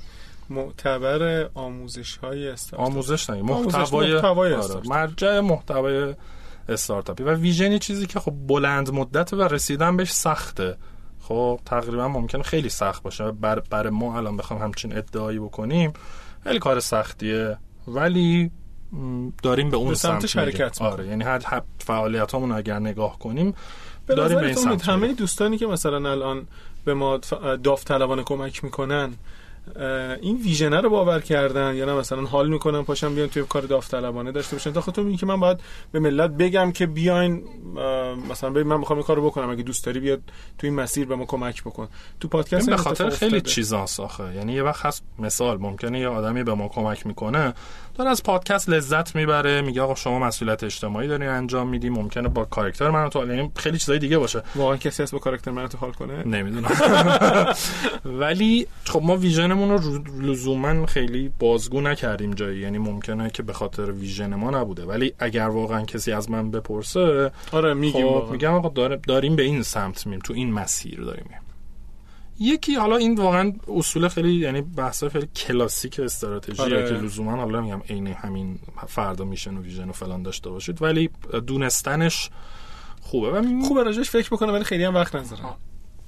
معتبر 0.50 1.50
آموزش 1.54 2.16
های 2.16 2.48
استارتاپ 2.48 2.86
آموزش 2.86 3.30
نه 3.30 3.42
محتوای 3.42 4.14
محتوای 4.14 4.54
آره. 4.54 4.80
مرجع 4.84 5.40
محتوای 5.40 6.14
استارتاپی. 6.68 7.22
و 7.22 7.34
ویژن 7.34 7.78
چیزی 7.78 8.06
که 8.06 8.20
خب 8.20 8.32
بلند 8.46 8.90
مدت 8.90 9.32
و 9.32 9.42
رسیدن 9.42 9.96
بهش 9.96 10.12
سخته. 10.12 10.76
خب 11.20 11.60
تقریبا 11.66 12.08
ممکنه 12.08 12.42
خیلی 12.42 12.68
سخت 12.68 13.02
باشه. 13.02 13.30
بر, 13.30 13.60
بر 13.60 13.90
ما 13.90 14.16
الان 14.16 14.36
بخوام 14.36 14.62
همچین 14.62 14.96
ادعایی 14.96 15.38
بکنیم 15.38 15.92
خیلی 16.44 16.58
کار 16.58 16.80
سختیه. 16.80 17.56
ولی 17.88 18.50
داریم 19.42 19.70
به 19.70 19.76
اون 19.76 19.88
به 19.88 19.94
سمت 19.94 20.26
شرکت 20.26 20.82
آره 20.82 21.06
یعنی 21.06 21.24
هر 21.24 21.62
فعالیتامون 21.78 22.52
اگر 22.52 22.78
نگاه 22.78 23.18
کنیم 23.18 23.54
به 24.06 24.14
داریم 24.14 24.40
به 24.40 24.46
این 24.46 24.54
سمت 24.54 24.88
همه 24.88 25.12
دوستانی 25.12 25.58
که 25.58 25.66
مثلا 25.66 26.10
الان 26.10 26.46
به 26.84 26.94
ما 26.94 27.16
داوطلبانه 27.62 28.22
کمک 28.22 28.64
می‌کنن 28.64 29.14
این 30.22 30.36
ویژنه 30.36 30.80
رو 30.80 30.90
باور 30.90 31.20
کردن 31.20 31.74
یا 31.74 31.84
نه؟ 31.84 31.94
مثلا 31.94 32.22
حال 32.22 32.48
می‌کنن 32.48 32.82
پاشم 32.82 33.14
بیان 33.14 33.28
توی 33.28 33.44
کار 33.48 33.62
داوطلبانه 33.62 34.32
داشته 34.32 34.56
باشن. 34.56 34.72
تا 34.72 34.80
خاطر 34.80 35.12
که 35.12 35.26
من 35.26 35.40
باید 35.40 35.60
به 35.92 36.00
ملت 36.00 36.30
بگم 36.30 36.72
که 36.72 36.86
بیاین 36.86 37.44
مثلا 38.30 38.50
ببین 38.50 38.66
من 38.66 38.76
می‌خوام 38.76 38.98
این 38.98 39.06
کارو 39.06 39.26
بکنم. 39.26 39.50
اگه 39.50 39.62
دوست 39.62 39.84
داری 39.86 40.00
بیاد 40.00 40.20
توی 40.58 40.70
این 40.70 40.80
مسیر 40.80 41.06
به 41.06 41.16
ما 41.16 41.24
کمک 41.24 41.62
بکن. 41.64 41.88
تو 42.20 42.28
پادکست 42.28 42.70
به 42.70 42.76
خاطر 42.76 43.10
خیلی 43.10 43.40
چیزا 43.40 43.86
آخه. 43.98 44.34
یعنی 44.34 44.52
یه 44.52 44.62
وقت 44.62 44.86
هست 44.86 45.04
مثال 45.18 45.58
ممکنه 45.58 46.00
یه 46.00 46.08
آدمی 46.08 46.44
به 46.44 46.54
ما 46.54 46.68
کمک 46.68 47.06
می‌کنه. 47.06 47.54
داره 47.94 48.10
از 48.10 48.22
پادکست 48.22 48.68
لذت 48.68 49.16
می‌بره 49.16 49.60
میگه 49.60 49.82
آقا 49.82 49.94
شما 49.94 50.18
مسئولیت 50.18 50.64
اجتماعی 50.64 51.08
داری 51.08 51.26
انجام 51.26 51.68
میدی 51.68 51.90
ممکنه 51.90 52.28
با 52.28 52.44
کاراکتر 52.44 52.90
منو 52.90 53.08
تو 53.08 53.26
یعنی 53.26 53.52
خیلی 53.56 53.78
چیزای 53.78 53.98
دیگه 53.98 54.18
باشه. 54.18 54.42
واقعا 54.54 54.76
کسی 54.76 55.02
هست 55.02 55.12
با 55.12 55.18
کاراکتر 55.18 55.50
منو 55.50 55.68
تو 55.68 55.78
حال 55.78 55.92
کنه؟ 55.92 56.28
نمی‌دونم. 56.28 56.70
ولی 58.04 58.66
خب 58.84 59.02
ما 59.02 59.16
ویژنمون 59.16 59.70
رو 59.70 60.02
لزوما 60.20 60.86
خیلی 60.86 61.32
بازگو 61.38 61.80
نکردیم 61.80 62.34
جایی. 62.34 62.60
یعنی 62.60 62.78
ممکنه 62.78 63.30
که 63.30 63.42
به 63.42 63.52
خاطر 63.52 63.90
ویژن 63.90 64.34
ما 64.34 64.50
نبوده. 64.50 64.84
ولی 64.84 65.12
اگر 65.18 65.48
واقعا 65.48 65.82
کسی 65.84 66.12
از 66.12 66.30
من 66.30 66.50
بپرسه 66.50 67.30
آره 67.52 67.74
میگیم 67.74 68.20
خب 68.20 68.32
میگم 68.32 68.54
آقا 68.54 68.88
داریم 68.96 69.36
به 69.36 69.42
این 69.42 69.62
سمت 69.62 70.06
میم 70.06 70.18
تو 70.18 70.32
این 70.34 70.52
مسیر 70.52 71.00
داریم 71.00 71.26
یکی 72.38 72.74
حالا 72.74 72.96
این 72.96 73.14
واقعا 73.14 73.52
اصول 73.68 74.08
خیلی 74.08 74.32
یعنی 74.32 74.60
بحث 74.60 75.04
خیلی 75.04 75.26
کلاسیک 75.26 76.00
استراتژی 76.00 76.62
آره. 76.62 76.88
که 76.88 76.94
لزوما 76.94 77.36
حالا 77.36 77.60
میگم 77.60 77.80
عین 77.90 78.06
همین 78.06 78.58
فردا 78.88 79.24
میشن 79.24 79.56
و 79.56 79.62
ویژن 79.62 79.88
و 79.88 79.92
فلان 79.92 80.22
داشته 80.22 80.50
باشید 80.50 80.82
ولی 80.82 81.10
دونستنش 81.46 82.30
خوبه 83.00 83.30
و 83.30 83.62
خوبه 83.62 83.82
راجعش 83.82 84.10
فکر 84.10 84.28
بکنه 84.28 84.52
ولی 84.52 84.64
خیلی 84.64 84.84
هم 84.84 84.94
وقت 84.94 85.14
نذارن 85.14 85.54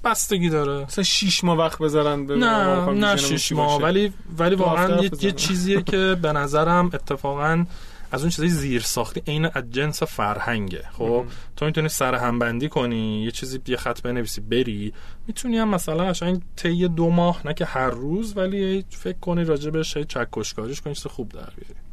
بستگی 0.03 0.49
داره. 0.49 0.83
مثلا 0.83 1.03
6 1.03 1.43
ماه 1.43 1.57
وقت 1.57 1.79
بذارن 1.79 2.25
به 2.25 2.35
نه 2.35 2.89
نه 2.89 3.15
6 3.15 3.51
ماه 3.51 3.81
ولی 3.81 4.13
ولی 4.37 4.55
واقعا 4.55 5.03
یه, 5.03 5.11
یه 5.21 5.31
چیزیه 5.31 5.81
که 5.81 6.17
به 6.21 6.31
نظرم 6.31 6.89
اتفاقا 6.93 7.65
از 8.11 8.21
اون 8.21 8.29
چیزای 8.29 8.49
زیر 8.49 8.81
ساختی 8.81 9.21
عین 9.27 9.45
از 9.45 9.63
جنس 9.71 10.03
فرهنگه. 10.03 10.83
خب 10.91 11.25
تو 11.55 11.65
می‌تونی 11.65 11.89
سر 11.89 12.15
هم 12.15 12.39
بندی 12.39 12.69
کنی 12.69 13.23
یه 13.23 13.31
چیزی 13.31 13.59
یه 13.67 13.77
خط 13.77 14.01
بنویسی 14.01 14.41
بری. 14.41 14.93
می‌تونی 15.27 15.57
هم 15.57 15.69
مثلا 15.69 16.05
قشنگ 16.05 16.41
طی 16.55 16.87
دو 16.87 17.09
ماه 17.09 17.47
نه 17.47 17.53
که 17.53 17.65
هر 17.65 17.89
روز 17.89 18.37
ولی 18.37 18.85
فکر 18.89 19.19
کنی 19.19 19.43
راجع 19.43 19.69
بهش 19.69 19.97
چکشکاریش 19.97 20.81
کنی 20.81 20.95
چیز 20.95 21.07
خوب 21.07 21.29
در 21.29 21.49
بیاری. 21.55 21.85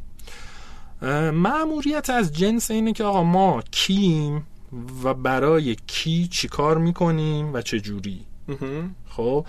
معموریت 1.31 2.11
از 2.11 2.33
جنس 2.33 2.71
اینه 2.71 2.93
که 2.93 3.05
آقا 3.05 3.23
ما 3.23 3.63
کیم 3.71 4.47
و 5.05 5.15
برای 5.15 5.77
کی 5.87 6.27
چیکار 6.27 6.79
می‌کنیم 6.79 7.55
و 7.55 7.63
چه 7.63 7.81
جوری. 7.81 8.21
خب 9.09 9.47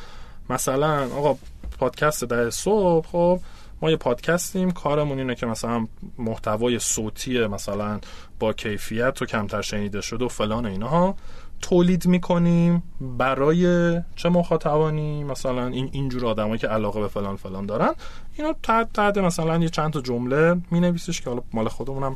مثلا 0.49 1.03
آقا 1.03 1.37
پادکست 1.79 2.23
ده 2.23 2.49
صبح 2.49 3.07
خب 3.07 3.39
ما 3.83 3.91
یه 3.91 3.97
پادکستیم 3.97 4.71
کارمون 4.71 5.19
اینه 5.19 5.35
که 5.35 5.45
مثلا 5.45 5.87
محتوای 6.17 6.79
صوتی 6.79 7.47
مثلا 7.47 7.99
با 8.39 8.53
کیفیت 8.53 9.21
و 9.21 9.25
کمتر 9.25 9.61
شنیده 9.61 10.01
شده 10.01 10.25
و 10.25 10.27
فلان 10.27 10.65
اینها 10.65 11.15
تولید 11.61 12.05
می‌کنیم 12.05 12.83
برای 13.17 14.01
چه 14.15 14.29
مخاطبانی 14.29 15.23
مثلا 15.23 15.67
این 15.67 15.89
اینجور 15.91 16.25
آدمایی 16.25 16.57
که 16.57 16.67
علاقه 16.67 17.01
به 17.01 17.07
فلان 17.07 17.35
فلان 17.35 17.65
دارن. 17.65 17.93
اینو 18.37 18.53
تحت 18.63 18.93
تحت 18.93 19.17
مثلا 19.17 19.57
یه 19.57 19.69
چند 19.69 19.93
تا 19.93 20.01
جمله 20.01 20.61
مینویسیش 20.71 21.21
که 21.21 21.29
حالا 21.29 21.41
مال 21.53 21.67
خودمونم 21.67 22.15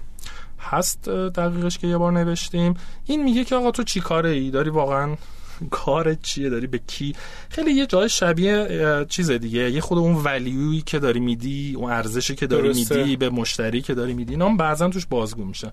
هست 0.59 1.09
دقیقش 1.09 1.77
که 1.77 1.87
یه 1.87 1.97
بار 1.97 2.11
نوشتیم. 2.11 2.73
این 3.05 3.23
میگه 3.23 3.43
که 3.43 3.55
آقا 3.55 3.71
تو 3.71 3.83
چی 3.83 3.99
کاره 3.99 4.29
ای؟ 4.29 4.51
داری 4.51 4.69
واقعا 4.69 5.15
کار 5.71 6.13
چیه 6.13 6.49
داری 6.49 6.67
به 6.67 6.79
کی؟ 6.87 7.15
خیلی 7.49 7.71
یه 7.71 7.85
جای 7.85 8.09
شبیه 8.09 9.05
چیز 9.09 9.31
دیگه. 9.31 9.71
یه 9.71 9.81
خود 9.81 9.97
اون 9.97 10.15
ولیویی 10.15 10.81
که 10.81 10.99
داری 10.99 11.19
میدی 11.19 11.73
اون 11.77 11.91
ارزشی 11.91 12.35
که 12.35 12.47
داری 12.47 12.67
درسته. 12.67 12.97
میدی 12.97 13.15
به 13.15 13.29
مشتری 13.29 13.81
که 13.81 13.93
داری 13.93 14.13
میدی 14.13 14.31
اینا 14.31 14.49
بعضا 14.49 14.89
توش 14.89 15.05
بازگو 15.05 15.45
میشه 15.45 15.71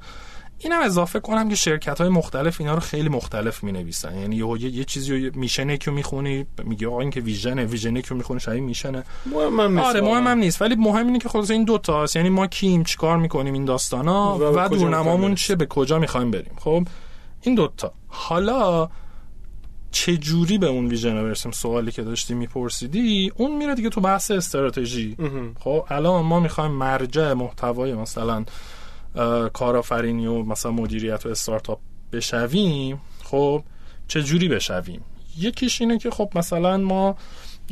اینم 0.58 0.80
اضافه 0.82 1.20
کنم 1.20 1.48
که 1.48 1.54
شرکت 1.54 2.00
های 2.00 2.08
مختلف 2.08 2.60
اینا 2.60 2.74
رو 2.74 2.80
خیلی 2.80 3.08
مختلف 3.08 3.64
می 3.64 3.72
نویسن 3.72 4.18
یعنی 4.18 4.36
یه, 4.36 4.74
یه, 4.74 4.84
چیزی 4.84 5.30
میشنه 5.34 5.76
که 5.76 5.90
می‌خونی 5.90 6.46
میگه 6.64 6.88
آقا 6.88 7.00
این 7.00 7.10
که 7.10 7.20
ویژنه 7.20 7.64
ویژنه 7.64 8.02
که 8.02 8.14
می‌خونی 8.14 8.40
شبیه 8.40 8.60
میشنه. 8.60 9.04
مهم 9.26 9.78
نیست 9.78 9.86
آره 9.86 10.00
مهم 10.00 10.26
هم 10.26 10.38
نیست. 10.38 10.62
ولی 10.62 10.74
مهم 10.74 11.06
اینه 11.06 11.18
که 11.18 11.28
خلاص 11.28 11.50
این 11.50 11.64
دو 11.64 11.78
تاست 11.78 12.16
یعنی 12.16 12.28
ما 12.28 12.46
کیم 12.46 12.82
چیکار 12.82 13.18
می‌کنیم 13.18 13.54
این 13.54 13.64
داستانا 13.64 14.38
و, 14.38 14.42
و 14.42 14.68
دورنمامون 14.68 15.34
چه 15.34 15.56
به 15.56 15.66
کجا 15.66 15.98
می‌خوایم 15.98 16.30
بریم. 16.30 16.52
خب 16.56 16.86
این 17.42 17.54
دوتا 17.54 17.92
حالا 18.08 18.88
چه 19.94 20.16
جوری 20.16 20.58
به 20.58 20.66
اون 20.66 20.88
ویژن 20.88 21.22
برسیم؟ 21.22 21.52
سوالی 21.52 21.92
که 21.92 22.02
داشتی 22.02 22.34
میپرسیدی 22.34 23.32
اون 23.36 23.56
میره 23.56 23.74
دیگه 23.74 23.88
تو 23.88 24.00
بحث 24.00 24.30
استراتژی. 24.30 25.16
خب 25.60 25.86
الان 25.88 26.24
ما 26.24 26.40
می‌خوایم 26.40 26.72
مرجع 26.72 27.32
محتوای 27.32 27.94
مثلا 27.94 28.44
کارآفرینی 29.52 30.26
و 30.26 30.42
مثلا 30.42 30.72
مدیریت 30.72 31.26
و 31.26 31.28
استارتاپ 31.28 31.78
بشویم. 32.12 33.00
خب 33.24 33.62
چه 34.08 34.22
جوری 34.22 34.48
بشویم؟ 34.48 35.00
یکیش 35.38 35.80
اینه 35.80 35.98
که 35.98 36.10
خب 36.10 36.32
مثلا 36.34 36.76
ما 36.76 37.16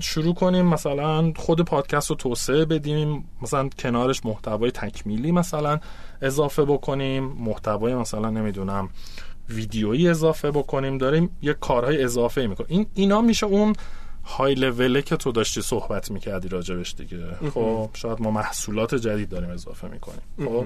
شروع 0.01 0.35
کنیم 0.35 0.67
مثلا 0.67 1.33
خود 1.37 1.61
پادکست 1.61 2.11
رو 2.11 2.17
توسعه 2.17 2.65
بدیم 2.65 3.25
مثلا 3.43 3.69
کنارش 3.79 4.27
محتوای 4.27 4.71
تکمیلی 4.71 5.33
مثلا 5.33 5.81
اضافه 6.23 6.65
بکنیم 6.65 7.25
محتوای 7.25 7.95
مثلا 7.95 8.31
نمی‌دونم 8.31 8.89
ویدیویی 9.53 10.09
اضافه 10.09 10.51
بکنیم 10.51 10.99
داریم 10.99 11.37
یه 11.43 11.53
کارهای 11.53 12.05
اضافه 12.05 12.47
می‌کنیم. 12.47 12.69
این 12.71 12.87
اینا 12.95 13.21
میشه 13.21 13.47
اون 13.47 13.73
های 14.25 14.55
لوله 14.55 15.03
که 15.03 15.17
تو 15.17 15.33
داشتی 15.33 15.62
صحبت 15.62 16.11
می‌کردی 16.11 16.49
راجبش 16.49 16.95
دیگه. 16.95 17.19
خب 17.55 17.91
شاید 17.95 18.23
ما 18.23 18.31
محصولات 18.31 18.95
جدید 18.95 19.29
داریم 19.29 19.51
اضافه 19.51 19.88
می‌کنیم. 19.88 20.23
خب 20.38 20.65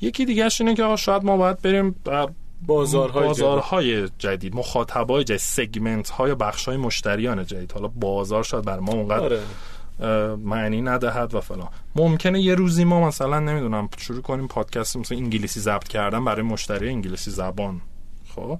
یکی 0.00 0.24
دیگهش 0.24 0.60
اینه 0.60 0.74
که 0.74 0.96
شاید 0.96 1.24
ما 1.24 1.36
باید 1.36 1.62
بریم 1.62 1.94
بازارهای, 2.66 3.26
بازارهای 3.26 4.08
جدید, 4.18 4.54
مخاطبای 4.54 5.24
جدید 5.24 5.36
سگمنت 5.36 6.10
های 6.10 6.34
بخش 6.34 6.64
های 6.64 6.76
مشتریان 6.76 7.46
جدید. 7.46 7.72
حالا 7.72 7.88
بازار 7.88 8.42
شاید 8.42 8.64
بر 8.64 8.80
ما 8.80 8.92
اونقدر 8.92 9.38
آره. 10.00 10.36
معنی 10.36 10.82
ندهد 10.82 11.34
و 11.34 11.40
فلان. 11.40 11.68
ممکنه 11.96 12.40
یه 12.40 12.54
روزی 12.54 12.84
ما 12.84 13.08
مثلا 13.08 13.40
نمی‌دونم 13.40 13.88
شروع 13.98 14.22
کنیم 14.22 14.48
پادکست 14.48 14.96
مثلا 14.96 15.18
انگلیسی 15.18 15.60
ضبط 15.60 15.88
کردن 15.88 16.24
برای 16.24 16.42
مشتری 16.42 16.88
انگلیسی 16.88 17.30
زبان. 17.30 17.80
خب 18.36 18.58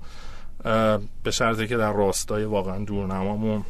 به 1.23 1.31
شرطی 1.31 1.67
که 1.67 1.77
در 1.77 1.93
راستای 1.93 2.45
واقعا 2.45 2.85
دورنمامون 2.85 3.65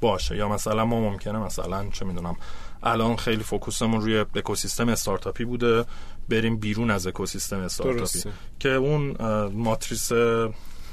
باشه. 0.00 0.36
یا 0.36 0.48
مثلا 0.48 0.84
ما 0.84 1.00
ممکنه 1.00 1.38
مثلا 1.38 1.90
چه 1.92 2.04
می‌دونم 2.04 2.36
الان 2.82 3.16
خیلی 3.16 3.42
فوکوسمون 3.42 4.00
روی 4.00 4.18
اکوسیستم 4.18 4.88
استارتاپی 4.88 5.44
بوده 5.44 5.84
بریم 6.28 6.56
بیرون 6.56 6.90
از 6.90 7.06
اکوسیستم 7.06 7.60
استارتاپی. 7.60 8.22
که 8.58 8.68
اون 8.68 9.16
ماتریس 9.52 10.12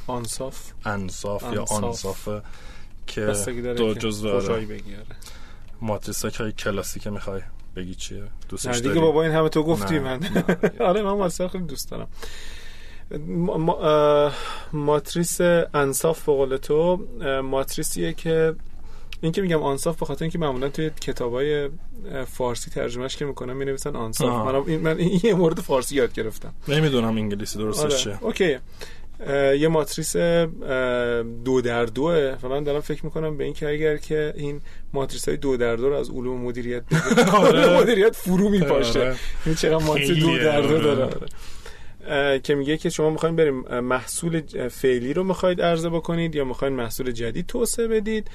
انصاف 0.09 0.71
انصاف 0.85 1.53
یا 1.53 1.63
آنصاف. 1.63 2.27
که 3.07 3.33
دو 3.77 3.93
جزء 3.93 4.29
آره. 4.29 4.67
ماتریس 5.81 6.25
که 6.25 6.51
کلاسیک 6.51 7.07
می‌خوای 7.07 7.41
بگی 7.75 7.95
چیه؟ 7.95 8.23
دوستش 8.49 8.77
دیگه 8.77 8.99
بابا 8.99 9.23
این 9.23 9.31
همه 9.31 9.49
تو 9.49 9.63
گفتی 9.63 9.99
من. 9.99 10.19
آره 10.89 11.01
من 11.01 11.11
ماتریس 11.11 11.51
خیلی 11.51 11.63
دوست 11.63 11.91
دارم. 11.91 12.07
ماتریس 14.73 15.41
آنساف 15.73 16.25
به 16.25 16.31
قول 16.31 16.57
تو 16.57 16.99
ماتریسیه 17.43 18.13
که 18.13 18.53
این 19.21 19.31
که 19.31 19.41
میگم 19.41 19.63
آنساف 19.63 19.99
به 19.99 20.05
خاطر 20.05 20.23
اینکه 20.23 20.39
معمولا 20.39 20.69
توی 20.69 20.89
کتابای 20.89 21.69
فارسی 22.27 22.71
ترجمهش 22.71 23.15
که 23.15 23.25
می‌کنم 23.25 23.55
می 23.57 23.65
نویسن 23.65 23.95
آنساف 23.95 24.47
من 24.47 24.63
این 24.67 24.79
من 24.81 24.97
این 24.97 25.19
یه 25.23 25.33
مورد 25.33 25.59
فارسی 25.59 25.95
یاد 25.95 26.13
گرفتم. 26.13 26.53
نمی‌دونم 26.67 27.17
انگلیسی 27.17 27.59
درستش 27.59 27.83
آره. 27.83 27.95
چیه. 27.97 28.23
OK. 28.23 28.57
یه 29.59 29.67
ماتریس 29.67 30.15
دو 31.45 31.61
در 31.63 31.85
دوه 31.85 32.35
و 32.43 32.47
من 32.49 32.63
دارم 32.63 32.81
فکر 32.81 33.05
می‌کنم 33.05 33.37
به 33.37 33.43
این 33.43 33.53
که 33.53 33.69
اگر 33.69 33.97
که 33.97 34.33
این 34.37 34.61
ماتریس 34.93 35.27
های 35.27 35.37
دو 35.37 35.57
در 35.57 35.75
دو 35.75 35.89
رو 35.89 35.95
از 35.95 36.09
علوم 36.09 36.41
مدیریت 36.41 36.83
آره. 37.33 37.81
مدیریت 37.81 38.15
فرو 38.15 38.49
میپاشه. 38.49 38.99
آره. 38.99 39.15
این 39.45 39.55
چقدر 39.55 39.85
ماتریس 39.85 40.23
دو 40.23 40.37
در 40.37 40.61
دو 40.61 40.79
داره. 40.79 41.09
که 42.43 42.55
میگه 42.55 42.77
که 42.77 42.89
شما 42.89 43.09
می‌خواین 43.09 43.35
بریم 43.35 43.79
محصول 43.79 44.41
فعلی 44.67 45.13
رو 45.13 45.23
می‌خواید 45.23 45.61
عرضه 45.61 45.89
بکنید 45.89 46.35
یا 46.35 46.45
می‌خواین 46.45 46.73
محصول 46.73 47.11
جدید 47.11 47.47
توسعه 47.47 47.87
بدید 47.87 48.27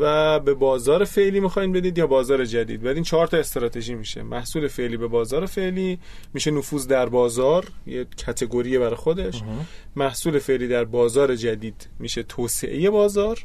و 0.00 0.40
به 0.40 0.54
بازار 0.54 1.04
فعلی 1.04 1.40
می‌خواین 1.40 1.72
بدید 1.72 1.98
یا 1.98 2.06
بازار 2.06 2.44
جدید؟ 2.44 2.82
بعد 2.82 2.94
این 2.94 3.04
چهار 3.04 3.26
تا 3.26 3.36
استراتژی 3.36 3.94
میشه. 3.94 4.22
محصول 4.22 4.68
فعلی 4.68 4.96
به 4.96 5.06
بازار 5.06 5.46
فعلی 5.46 5.98
میشه 6.34 6.50
نفوذ 6.50 6.86
در 6.86 7.06
بازار 7.06 7.66
یه 7.86 8.04
کتگوری 8.04 8.78
برای 8.78 8.94
خودش. 8.94 9.42
محصول 9.96 10.38
فعلی 10.38 10.68
در 10.68 10.84
بازار 10.84 11.34
جدید 11.36 11.88
میشه 11.98 12.22
توسعه 12.22 12.90
بازار. 12.90 13.44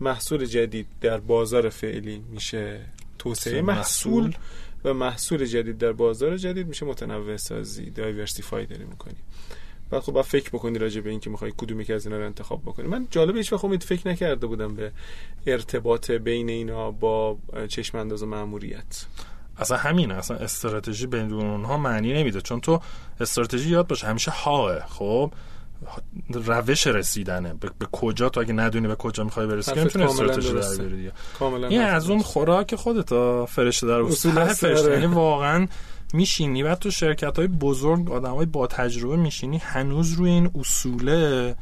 محصول 0.00 0.44
جدید 0.44 0.86
در 1.00 1.18
بازار 1.18 1.68
فعلی 1.68 2.22
میشه 2.30 2.80
توسعه 3.18 3.62
محصول. 3.62 4.34
و 4.84 4.94
محصول 4.94 5.44
جدید 5.44 5.78
در 5.78 5.92
بازار 5.92 6.36
جدید 6.36 6.68
میشه 6.68 6.86
متنوع 6.86 7.36
سازی 7.36 7.90
دایورسیفای 7.90 8.66
داری 8.66 8.84
می‌کنی. 8.84 9.16
بعد 9.90 10.02
خب 10.02 10.12
با 10.12 10.22
فکر 10.22 10.50
بکنی 10.50 10.78
راجع 10.78 11.00
به 11.00 11.10
اینکه 11.10 11.30
می‌خوای 11.30 11.52
کدومی 11.56 11.84
که 11.84 11.94
از 11.94 12.06
اینا 12.06 12.18
رو 12.18 12.24
انتخاب 12.24 12.62
بکنی. 12.62 12.88
من 12.88 13.06
جالب 13.10 13.36
هیچ 13.36 13.52
وقت 13.52 13.64
امید 13.64 13.82
فکر 13.82 14.08
نکرده 14.08 14.46
بودم 14.46 14.74
به 14.74 14.92
ارتباط 15.46 16.10
بین 16.10 16.48
اینا 16.48 16.90
با 16.90 17.38
چشم 17.68 17.98
انداز 17.98 18.22
ماموریت 18.22 19.06
اصلا 19.58 19.76
همین 19.76 20.12
اصلا 20.12 20.36
استراتژی 20.36 21.06
بین 21.06 21.32
اونها 21.32 21.76
معنی 21.76 22.12
نمیده. 22.12 22.40
چون 22.40 22.60
تو 22.60 22.80
استراتژی 23.20 23.70
یاد 23.70 23.86
باشه 23.86 24.06
همیشه 24.06 24.30
هاه 24.30 24.80
خب؟ 24.80 25.32
روش 26.30 26.86
رسیدنه. 26.86 27.54
به, 27.54 27.86
کجا؟ 27.92 28.28
تو 28.28 28.40
اگه 28.40 28.52
ندونی 28.52 28.88
به 28.88 28.94
کجا 28.94 29.24
می‌خوای 29.24 29.46
برسی 29.46 29.72
که 29.72 29.80
می‌تونی 29.80 30.04
استراتژی 30.04 30.52
در 30.52 30.84
بیاری. 30.84 31.10
این 31.68 31.82
از 31.82 32.10
اون 32.10 32.22
خوراک 32.22 32.74
خودتا 32.74 33.46
فرشته 33.46 33.86
در 33.86 34.00
اصول 34.00 34.44
فرشته. 34.44 34.90
یعنی 34.90 35.06
واقعا 35.06 35.68
میشینی. 36.12 36.62
بعد 36.62 36.78
تو 36.78 36.90
شرکت 36.90 37.38
های 37.38 37.46
بزرگ 37.46 38.10
آدم 38.12 38.34
های 38.34 38.46
با 38.46 38.66
تجربه 38.66 39.16
میشینی. 39.16 39.58
هنوز 39.58 40.12
روی 40.12 40.30
این 40.30 40.50
اصوله 40.60 41.54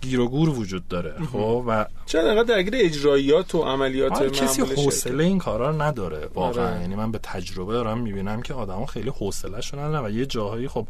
گیر 0.00 0.20
و 0.20 0.28
گور 0.28 0.48
وجود 0.48 0.88
داره. 0.88 1.14
خب؟ 1.32 1.64
و 1.66 1.86
چرا 2.06 2.30
انقدر 2.30 2.54
درگیر 2.54 2.74
اجرایات 2.76 3.54
و 3.54 3.62
عملیات 3.62 4.12
آره 4.12 4.30
کسی 4.30 4.62
حوصله 4.62 5.24
این 5.24 5.38
کارا 5.38 5.70
رو 5.70 5.82
نداره 5.82 6.28
واقعا. 6.34 6.68
آره. 6.68 6.80
یعنی 6.80 6.94
من 6.94 7.12
به 7.12 7.18
تجربه 7.22 7.72
دارم 7.72 7.98
می‌بینم 7.98 8.42
که 8.42 8.54
آدما 8.54 8.86
خیلی 8.86 9.10
حوصله 9.10 9.60
ندارن 9.72 10.04
و 10.04 10.10
یه 10.10 10.26
جاهایی 10.26 10.68
خب 10.68 10.86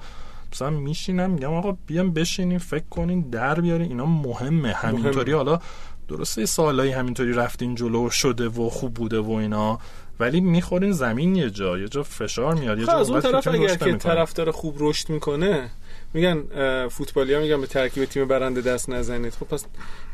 مثلا 0.52 0.70
میشینم 0.70 1.30
میگم 1.30 1.54
آقا 1.54 1.76
بیام 1.86 2.12
بشینیم 2.12 2.58
فکر 2.58 2.84
کنین 2.90 3.20
در 3.20 3.60
بیارین. 3.60 3.88
اینا 3.88 4.06
مهمه. 4.06 4.72
همینطوری 4.72 5.32
حالا 5.32 5.60
درسته 6.08 6.46
سالایی 6.46 6.92
همینطوری 6.92 7.32
رفتین 7.32 7.74
جلو 7.74 8.10
شده 8.10 8.48
و 8.48 8.68
خوب 8.68 8.94
بوده 8.94 9.18
و 9.18 9.30
اینا 9.30 9.78
ولی 10.20 10.40
می‌خورین 10.40 10.92
زمین 10.92 11.36
یه 11.36 11.50
جا 11.50 11.78
یه 11.78 11.88
جا 11.88 12.02
فشار 12.02 12.54
میاد 12.54 12.78
یه 12.78 12.86
جا 12.86 12.92
از 12.92 13.10
اون 13.10 13.20
طرف 13.20 13.48
اگر 13.48 13.76
که 13.76 13.96
طرفدار 13.96 14.50
خوب 14.50 14.76
رشد 14.78 15.10
می‌کنه 15.10 15.70
میگن 16.14 16.42
فوتبالی 16.88 17.34
ها 17.34 17.40
میگن 17.40 17.60
به 17.60 17.66
ترکیب 17.66 18.04
تیم 18.04 18.28
برنده 18.28 18.60
دست 18.60 18.90
نزنید. 18.90 19.32
خب 19.32 19.46
پس 19.46 19.64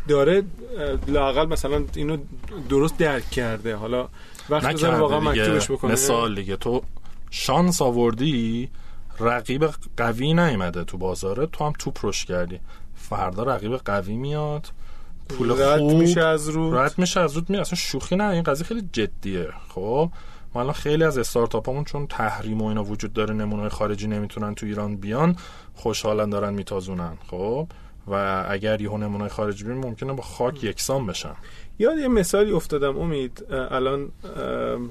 داره 0.09 0.43
لاقل 1.09 1.47
مثلا 1.47 1.85
اینو 1.97 2.17
درست 2.69 2.99
درک 2.99 3.31
کرده. 3.31 3.77
حالا 3.77 4.09
وقت 4.51 4.85
واقعا 4.85 5.21
مکتوبش 5.21 5.71
بکنه. 5.71 5.93
مثال 5.93 6.35
دیگه. 6.35 6.57
تو 6.57 6.83
شانس 7.31 7.83
آوردی 7.83 8.71
رقیب 9.21 9.71
قوی 9.97 10.35
نیومده 10.35 10.85
تو 10.85 10.99
بازاره. 10.99 11.47
تو 11.47 11.65
هم 11.65 11.73
توپ 11.79 11.99
روش 12.03 12.25
کردی. 12.25 12.61
فردا 12.95 13.43
رقیب 13.43 13.77
قوی 13.77 14.17
میاد. 14.17 14.67
پول 15.29 15.63
رد 15.63 15.79
خوب. 15.79 15.93
میشه 15.93 16.21
از 16.21 16.49
رو 16.49 16.79
رد 16.79 16.95
میشه 16.99 17.21
از 17.21 17.37
رو 17.37 17.43
میاد. 17.49 17.61
اصلا 17.61 17.77
شوخی 17.77 18.17
نه. 18.17 18.25
این 18.25 18.43
قضیه 18.43 18.67
خیلی 18.67 18.89
جدیه. 18.93 19.49
خب؟ 19.69 20.11
ما 20.55 20.61
الان 20.61 20.73
خیلی 20.73 21.05
از 21.05 21.19
استارتاپ 21.19 21.69
همون 21.69 21.85
چون 21.85 22.07
تحریم 22.07 22.63
و 22.63 22.67
اینا 22.67 22.85
وجود 22.85 23.13
داره 23.13 23.35
نمونه 23.35 23.69
خارجی 23.69 24.07
نمی‌تونن 24.07 24.55
تو 24.55 24.67
ایران 24.67 24.97
بیان 24.97 25.37
خوشحالن 25.75 26.31
دارن 26.31 26.55
میتازونن. 26.55 27.19
خب؟ 27.31 27.69
و 28.07 28.45
اگر 28.49 28.81
یه 28.81 28.97
نمونه 28.97 29.29
خارجی 29.29 29.65
بیان 29.65 29.79
ممکنه 29.79 30.13
با 30.13 30.23
خاک 30.23 30.65
یکسان 30.65 31.07
بشن. 31.07 31.35
یاد 31.79 31.99
یه 31.99 32.09
مثالی 32.09 32.53
افتادم 32.53 32.99
امید. 32.99 33.45
الان 33.71 34.09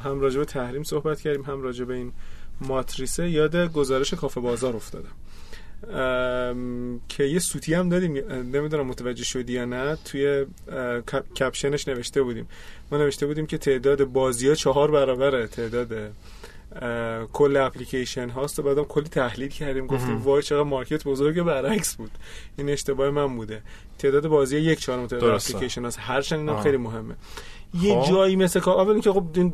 هم 0.03 0.19
راجع 0.19 0.39
به 0.39 0.45
تحریم 0.45 0.83
صحبت 0.83 1.21
کردیم 1.21 1.41
هم 1.41 1.61
راجع 1.61 1.85
به 1.85 1.93
این 1.93 2.13
ماتریسه 2.61 3.29
یاد 3.29 3.73
گزارش 3.73 4.13
کافه 4.13 4.41
بازار 4.41 4.75
افتادم 4.75 5.11
که 7.09 7.23
یه 7.23 7.39
سوتی 7.39 7.73
هم 7.73 7.89
دادیم. 7.89 8.17
نمی‌دونم 8.31 8.87
متوجه 8.87 9.23
شدی 9.23 9.53
یا 9.53 9.65
نه. 9.65 9.97
توی 10.05 10.45
کپشنش 11.39 11.87
نوشته 11.87 12.21
بودیم. 12.21 12.47
ما 12.91 12.97
نوشته 12.97 13.25
بودیم 13.25 13.45
که 13.45 13.57
تعداد 13.57 14.03
بازی 14.03 14.47
ها 14.47 14.55
چهار 14.55 14.91
برابره. 14.91 15.47
تعداد 15.47 16.11
کل 17.33 17.57
اپلیکیشن 17.57 18.29
هاست 18.29 18.59
و 18.59 18.63
بعدم 18.63 18.83
کلی 18.83 19.09
تحلیل 19.09 19.49
کردیم 19.49 19.87
گفتیم 19.87 20.21
وای 20.21 20.41
چقدر 20.41 20.63
مارکت 20.63 21.03
بزرگ 21.03 21.41
برعکس 21.41 21.95
بود. 21.95 22.11
این 22.57 22.69
اشتباه 22.69 23.09
من 23.09 23.37
بوده. 23.37 23.61
تعداد 23.97 24.27
بازی 24.27 24.57
یک 24.57 24.79
چهارم 24.79 25.07
تعداد 25.07 25.35
اپلیکیشن 25.35 25.83
هاست. 25.83 25.97
هر 26.01 26.25
اینم 26.31 26.61
خیلی 26.61 26.77
مهمه. 26.77 27.15
یه 27.81 28.01
خب. 28.01 28.09
جایی 28.09 28.35
مثل 28.35 28.59
کار 28.59 28.81
اول 28.81 29.01
که 29.01 29.11
خب 29.11 29.25
این 29.33 29.53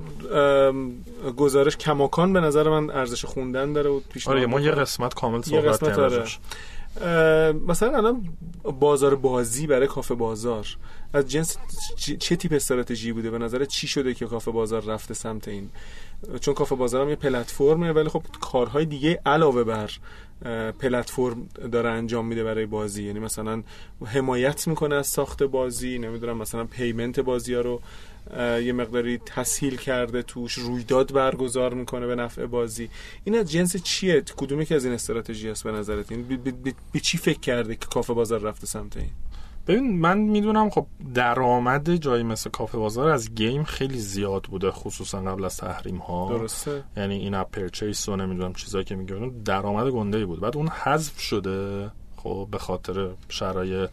گزارش 1.38 1.78
کماکان 1.78 2.34
به 2.34 2.40
نظر 2.40 2.70
من 2.70 2.90
ارزش 2.90 3.26
خوندن 3.26 3.74
داره 3.74 3.90
و 3.90 4.02
آره 4.26 4.46
ما 4.46 4.60
یه 4.60 4.72
قسمت 4.72 5.14
کامل 5.14 5.42
صحبت 5.42 5.84
آره. 5.84 6.24
مثلا 7.68 7.98
الان 7.98 8.30
بازار 8.80 9.16
بازی 9.16 9.68
برای 9.68 9.88
کافه 9.88 10.16
بازار. 10.16 10.68
از 11.14 11.28
جنس 11.28 11.58
چه 12.20 12.36
تیپ 12.36 12.54
استراتژی 12.54 13.12
بوده؟ 13.12 13.30
به 13.30 13.38
نظر 13.38 13.66
چی 13.66 13.88
شده 13.88 14.14
که 14.14 14.26
کافه 14.26 14.52
بازار 14.52 14.84
رفته 14.84 15.14
سمت 15.14 15.48
این؟ 15.48 15.70
چون 16.42 16.54
کافه 16.54 16.76
بازار 16.76 17.02
هم 17.02 17.10
یه 17.10 17.16
پلتفرمه 17.16 17.92
ولی 17.92 18.10
خب 18.10 18.24
کارهای 18.42 18.86
دیگه 18.86 19.22
علاوه 19.26 19.64
بر 19.64 19.92
پلتفرم 20.80 21.50
داره 21.72 21.90
انجام 21.90 22.28
میده 22.28 22.44
برای 22.44 22.66
بازی. 22.66 23.04
یعنی 23.04 23.20
مثلا 23.20 23.64
حمایت 24.06 24.68
می‌کنه 24.68 24.96
از 24.96 25.08
ساخت 25.08 25.44
بازی 25.44 26.00
نمی‌دونم 26.00 26.38
مثلا 26.38 26.66
payment 26.66 27.20
بازی 27.20 27.54
ها 27.54 27.62
رو 27.62 27.82
یه 28.62 28.74
مقداری 28.74 29.18
تسهیل 29.18 29.78
کرده 29.78 30.22
توش 30.22 30.54
رویداد 30.54 31.14
برگزار 31.14 31.74
می‌کنه 31.74 32.08
به 32.08 32.16
نفع 32.16 32.46
بازی. 32.46 32.90
این 33.24 33.38
از 33.38 33.52
جنس 33.52 33.84
چیه؟ 33.84 34.22
کدومی 34.22 34.66
که 34.66 34.76
از 34.76 34.86
این 34.86 34.94
استراتژی 34.94 35.50
است 35.50 35.64
به 35.64 35.72
نظرت؟ 35.72 36.12
این 36.12 36.42
به 36.94 37.00
چی 37.00 37.18
فکر 37.18 37.40
کرده 37.40 37.76
که 37.76 37.86
کافه 37.86 38.14
بازار 38.14 38.40
رفته 38.40 38.68
سمت 38.68 38.98
این؟ 38.98 39.10
ببین 39.68 40.00
من 40.00 40.18
می‌دونم 40.18 40.70
خب 40.70 40.88
درآمد 41.14 41.96
جایی 41.96 42.24
مثل 42.24 42.50
کافه 42.50 42.78
بازار 42.78 43.10
از 43.10 43.36
game 43.36 43.64
خیلی 43.64 44.00
زیاد 44.00 44.44
بوده 44.44 44.72
خصوصا 44.72 45.22
قبل 45.22 45.46
از 45.46 45.58
تحریم 45.58 45.98
ها 45.98 46.30
درسته. 46.30 46.84
یعنی 46.98 47.16
in-app 47.16 47.52
purchase 47.52 48.10
و 48.10 48.16
نمی‌دونم 48.16 48.54
چیزایی 48.54 48.86
که 48.86 48.96
میگه 48.96 49.32
درآمد 49.46 49.88
گنده 49.88 50.18
ای 50.18 50.26
بود. 50.26 50.40
بعد 50.40 50.58
اون 50.58 50.68
حذف 50.68 51.20
شده 51.20 51.92
خب 52.18 52.48
به 52.52 52.58
خاطر 52.58 53.10
شرایط 53.30 53.90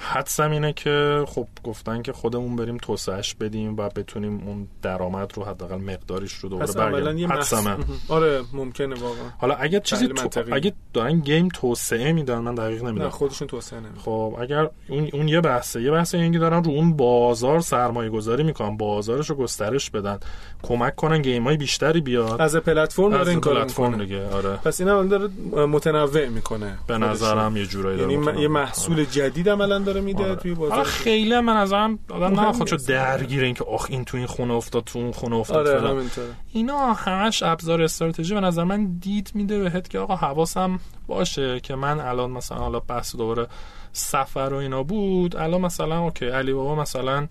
حدسم 0.00 0.50
اینه 0.50 0.72
که 0.72 1.24
خب 1.28 1.48
گفتن 1.64 2.02
که 2.02 2.12
خودمون 2.12 2.56
بریم 2.56 2.76
توسعهش 2.76 3.34
بدیم 3.34 3.76
و 3.76 3.88
بتونیم 3.88 4.42
اون 4.46 4.68
درآمد 4.82 5.32
رو 5.34 5.44
حداقل 5.44 5.76
مقداریش 5.76 6.32
رو 6.32 6.48
دوباره 6.48 6.72
برگردیم 6.72 7.32
حدسم 7.32 7.78
آره 8.08 8.42
ممکنه 8.52 8.94
واقعا. 8.94 9.28
حالا 9.38 9.54
اگه 9.54 9.80
چیزی 9.80 10.08
تو... 10.08 10.44
اگه 10.52 10.72
دارن 10.92 11.20
گیم 11.20 11.48
توسعه 11.48 12.12
میدن 12.12 12.38
من 12.38 12.54
دقیق 12.54 12.84
نمی‌دونم. 12.84 13.10
خودشون 13.10 13.48
توسعه 13.48 13.80
نمیدن. 13.80 14.00
خب 14.00 14.36
اگر 14.40 14.70
اون 14.88 15.08
اون 15.12 15.28
یه 15.28 15.40
بحثه. 15.40 15.82
یه 15.82 15.90
بحثه 15.90 16.18
اینکه 16.18 16.38
دارن 16.38 16.64
رو 16.64 16.70
اون 16.70 16.96
بازار 16.96 17.60
سرمایه 17.60 18.10
گذاری 18.10 18.42
می‌کنن 18.42 18.76
بازارش 18.76 19.30
رو 19.30 19.36
گسترش 19.36 19.90
بدن 19.90 20.18
کمک 20.62 20.96
کنن 20.96 21.22
گیم 21.22 21.44
های 21.44 21.56
بیشتری 21.56 22.00
بیاد. 22.00 22.40
از 22.40 22.56
پلتفرم 22.56 23.10
داره 23.10 23.28
این 23.28 23.40
می‌کنه. 23.64 24.04
دیگه 24.04 24.28
آره. 24.28 24.56
پس 24.56 24.80
اینا 24.80 25.02
داره 25.02 25.28
متنوع 25.66 26.28
می‌کنه 26.28 26.78
به 26.86 26.98
نظرم 26.98 27.56
یه 27.56 27.66
جورایی 27.66 27.98
یعنی 27.98 28.42
یه 28.42 28.48
محصول 28.48 29.04
جدید 29.04 29.48
عملا 29.48 29.78
داره 29.88 30.00
میده 30.00 30.24
آره. 30.24 30.34
توی 30.34 30.54
بازار 30.54 30.84
خیلی 30.84 31.40
من 31.40 31.56
نظرم 31.56 31.98
آدم 32.10 32.40
نه 32.40 32.52
خودشو 32.52 32.76
درگیر 32.76 33.44
این 33.44 33.54
که 33.54 33.64
آخ 33.64 33.86
این 33.90 34.04
تو 34.04 34.16
این 34.16 34.26
خونه 34.26 34.54
افتاد 34.54 34.84
تو 34.84 34.98
اون 34.98 35.12
خونه 35.12 35.36
افتاد 35.36 35.66
آره 35.66 36.04
اینا 36.52 36.92
همش 36.92 37.42
ابزار 37.42 37.82
استراتژی. 37.82 38.34
به 38.34 38.40
نظر 38.40 38.64
من 38.64 38.98
دید 38.98 39.30
میده 39.34 39.58
بهت 39.58 39.90
که 39.90 39.98
آقا 39.98 40.16
حواسم 40.16 40.80
باشه 41.06 41.60
که 41.60 41.74
من 41.74 42.00
الان 42.00 42.30
مثلا 42.30 42.58
حالا 42.58 42.80
بحث 42.80 43.16
دوباره 43.16 43.46
سفر 43.92 44.48
و 44.52 44.54
اینا 44.54 44.82
بود. 44.82 45.36
الان 45.36 45.60
مثلا 45.60 45.98
اوکی 45.98 46.26
علی 46.26 46.52
بابا 46.52 46.74
مثلا 46.74 47.26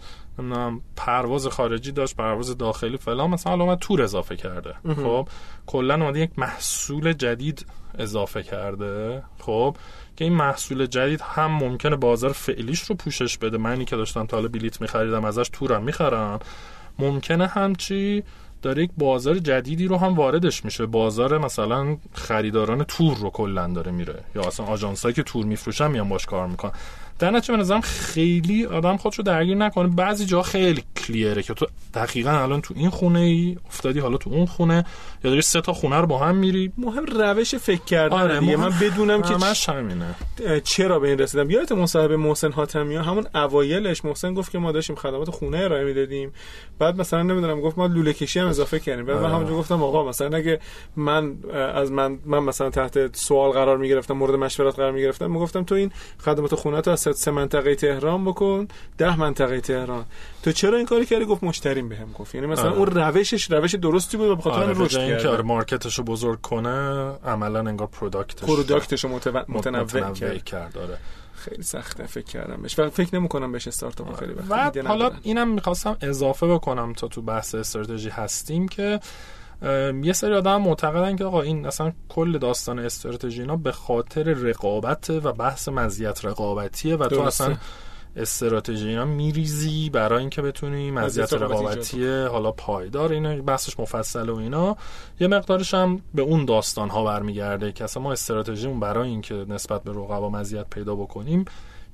پرواز 0.95 1.47
خارجی 1.47 1.91
داشت 1.91 2.15
پرواز 2.15 2.57
داخلی 2.57 2.97
فلان. 2.97 3.29
مثلا 3.29 3.53
الان 3.53 3.75
تور 3.75 4.01
اضافه 4.01 4.35
کرده. 4.35 4.73
خب 4.95 5.27
کلا 5.65 5.93
اومده 5.93 6.19
یک 6.19 6.31
محصول 6.37 7.13
جدید 7.13 7.65
اضافه 7.99 8.43
کرده. 8.43 9.23
خب 9.39 9.75
که 10.17 10.25
این 10.25 10.33
محصول 10.33 10.85
جدید 10.85 11.21
هم 11.21 11.51
ممکنه 11.51 11.95
بازار 11.95 12.31
فعلیش 12.31 12.81
رو 12.81 12.95
پوشش 12.95 13.37
بده. 13.37 13.57
منی 13.57 13.85
که 13.85 13.95
داشتم 13.95 14.25
تا 14.25 14.37
حالا 14.37 14.49
بلیت 14.49 14.81
میخریدم 14.81 15.25
ازش 15.25 15.49
تورم 15.53 15.83
می‌خرم 15.83 16.39
ممکنه 16.99 17.47
همچی 17.47 18.23
داره 18.61 18.83
یک 18.83 18.91
بازار 18.97 19.37
جدیدی 19.37 19.87
رو 19.87 19.97
هم 19.97 20.15
واردش 20.15 20.65
میشه. 20.65 20.85
بازار 20.85 21.37
مثلا 21.37 21.97
خریداران 22.13 22.83
تور 22.83 23.17
رو 23.17 23.29
کلا 23.29 23.67
داره 23.67 23.91
میره. 23.91 24.23
یا 24.35 24.41
اصلا 24.41 24.65
آژانسایی 24.65 25.15
که 25.15 25.23
تور 25.23 25.45
میفروشن 25.45 25.91
میان 25.91 26.09
باش 26.09 26.25
کار 26.25 26.47
می‌کنن. 26.47 26.71
در 27.19 27.31
نتیجه 27.31 27.53
به 27.53 27.59
نظرم 27.59 27.81
خیلی 27.81 28.65
آدم 28.65 28.97
خودشو 28.97 29.23
درگیر 29.23 29.55
نکنه. 29.55 29.87
بعضی 29.87 30.25
جا 30.25 30.41
خیلی 30.41 30.83
کلیره 30.97 31.43
که 31.43 31.53
تو 31.53 31.65
دقیقا 31.93 32.31
الان 32.31 32.61
تو 32.61 32.73
این 32.77 32.89
خونه 32.89 33.19
ای 33.19 33.57
افتادی 33.67 33.99
حالا 33.99 34.17
تو 34.17 34.29
اون 34.29 34.45
خونه 34.45 34.85
یا 35.23 35.29
داری 35.29 35.41
سه 35.41 35.61
تا 35.61 35.73
خونه 35.73 35.95
رو 35.95 36.07
با 36.07 36.17
هم 36.17 36.35
میری. 36.35 36.71
مهم 36.77 37.05
روش 37.05 37.55
فکر 37.55 37.83
کردن 37.83 38.17
آره 38.17 38.39
دیگه. 38.39 38.55
من 38.55 38.73
بدونم 38.81 39.21
که 39.21 39.35
چ... 39.53 39.69
همینه 39.69 40.15
چرا 40.63 40.99
به 40.99 41.07
این 41.07 41.19
رسیدم؟ 41.19 41.49
یادت 41.49 41.71
مصاحبه 41.71 42.17
محسن 42.17 42.51
حاتمی 42.51 42.95
همون 42.95 43.27
اوایلش 43.35 44.05
محسن 44.05 44.33
گفت 44.33 44.51
که 44.51 44.59
ما 44.59 44.71
داشتیم 44.71 44.95
خدمات 44.95 45.29
خونه 45.29 45.57
ارائه 45.57 45.83
می‌دادیم. 45.83 46.31
بعد 46.79 46.97
مثلا 46.97 47.23
نمی‌دونم 47.23 47.61
گفت 47.61 47.77
ما 47.77 47.87
لوله 47.87 48.13
کشی 48.13 48.39
هم 48.39 48.47
اضافه 48.47 48.79
کردیم. 48.79 49.05
بعد 49.05 49.17
من 49.17 49.23
آره. 49.23 49.33
همونجا 49.33 49.53
گفتم 49.53 49.83
آقا 49.83 50.09
مثلا 50.09 50.37
اگه 50.37 50.59
من 50.95 51.35
از 51.53 51.91
من 51.91 52.19
من 52.25 52.39
مثلا 52.39 52.69
تحت 52.69 53.15
سوال 53.15 53.51
قرار 53.51 53.77
می‌گرفتم 53.77 54.13
مورد 54.13 54.35
مشورت 54.35 54.75
قرار 54.75 54.91
می‌گرفتم 54.91 55.31
می‌گفتم 55.31 55.63
تو 55.63 55.75
این 55.75 55.91
خدمات 56.19 56.55
خونه 56.55 56.81
تو 56.81 56.91
از 56.91 56.99
سه 57.11 57.31
منطقه 57.31 57.75
تهران 57.75 58.25
بکن 58.25 58.67
ده 58.97 59.19
منطقه 59.19 59.61
تهران. 59.61 60.05
تو 60.43 60.51
چرا 60.51 60.77
این 60.77 60.85
کاری 60.85 61.05
کردی؟ 61.05 61.25
گفت 61.25 61.43
مشتریم 61.43 61.89
بهم 61.89 62.11
گفت. 62.13 62.35
یعنی 62.35 62.47
مثلا 62.47 62.69
آره. 62.69 62.77
اون 62.77 62.85
روشش 62.85 63.51
روش 63.51 63.75
درستی 63.75 64.17
بود 64.17 64.29
و 64.29 64.35
بخاطر 64.35 64.63
آره 64.63 64.73
رشد 64.77 64.97
کرد 64.97 65.09
اینکه 65.09 65.27
آره 65.27 65.43
مارکتشو 65.43 66.03
بزرگ 66.03 66.41
کنه 66.41 66.69
عملا 67.25 67.59
انگار 67.59 67.87
پروداکتش 67.87 68.43
پروداکتشو. 68.43 69.07
متنوع, 69.07 69.43
متنوع 69.49 70.13
کرد. 70.13 70.43
کرد. 70.43 70.77
آره. 70.77 70.97
خیلی 71.33 71.63
سخته 71.63 72.05
فکر 72.05 72.25
کردم 72.25 72.61
بهش. 72.61 72.79
و 72.79 72.89
فکر 72.89 73.15
نمی 73.15 73.27
کنم 73.27 73.51
بهش 73.51 73.67
استارتاپ 73.67 74.15
خیلی 74.19 74.33
وقت 74.49 74.77
و 74.77 74.87
حالا 74.87 75.11
اینم 75.23 75.47
می‌خواستم 75.53 75.97
اضافه 76.01 76.47
بکنم 76.47 76.93
تا 76.93 77.07
تو 77.07 77.21
بحث 77.21 77.55
استراتژی 77.55 78.09
هستیم 78.09 78.67
که 78.67 78.99
یه 80.03 80.13
سری 80.13 80.33
آدم 80.33 80.61
معتقدن 80.61 81.15
که 81.15 81.25
آقا 81.25 81.41
این 81.41 81.65
اصلا 81.65 81.93
کل 82.09 82.37
داستان 82.37 82.79
استراتژی 82.79 83.41
اینا 83.41 83.55
به 83.55 83.71
خاطر 83.71 84.23
رقابت 84.23 85.09
و 85.09 85.33
بحث 85.33 85.69
مزیت 85.69 86.25
رقابتیه 86.25 86.95
و 86.95 87.07
تو 87.07 87.21
اصلا 87.21 87.57
استراتژی 88.15 88.87
اینا 88.87 89.05
میریزی 89.05 89.89
برای 89.89 90.19
اینکه 90.19 90.41
بتونی 90.41 90.91
مزیت 90.91 91.33
رقابتی 91.33 92.07
حالا 92.07 92.51
پایدار 92.51 93.11
اینا 93.11 93.41
بحثش 93.41 93.79
مفصل 93.79 94.29
و 94.29 94.35
اینا. 94.35 94.77
یه 95.19 95.27
مقدارش 95.27 95.73
هم 95.73 96.01
به 96.13 96.21
اون 96.21 96.45
داستان 96.45 96.89
ها 96.89 97.03
برمیگرده 97.03 97.71
که 97.71 97.83
اصلا 97.83 98.03
ما 98.03 98.11
استراتژیمون 98.11 98.79
برای 98.79 99.09
اینکه 99.09 99.45
نسبت 99.49 99.83
به 99.83 99.91
رقبا 99.91 100.29
مزیت 100.29 100.69
پیدا 100.69 100.95
بکنیم 100.95 101.45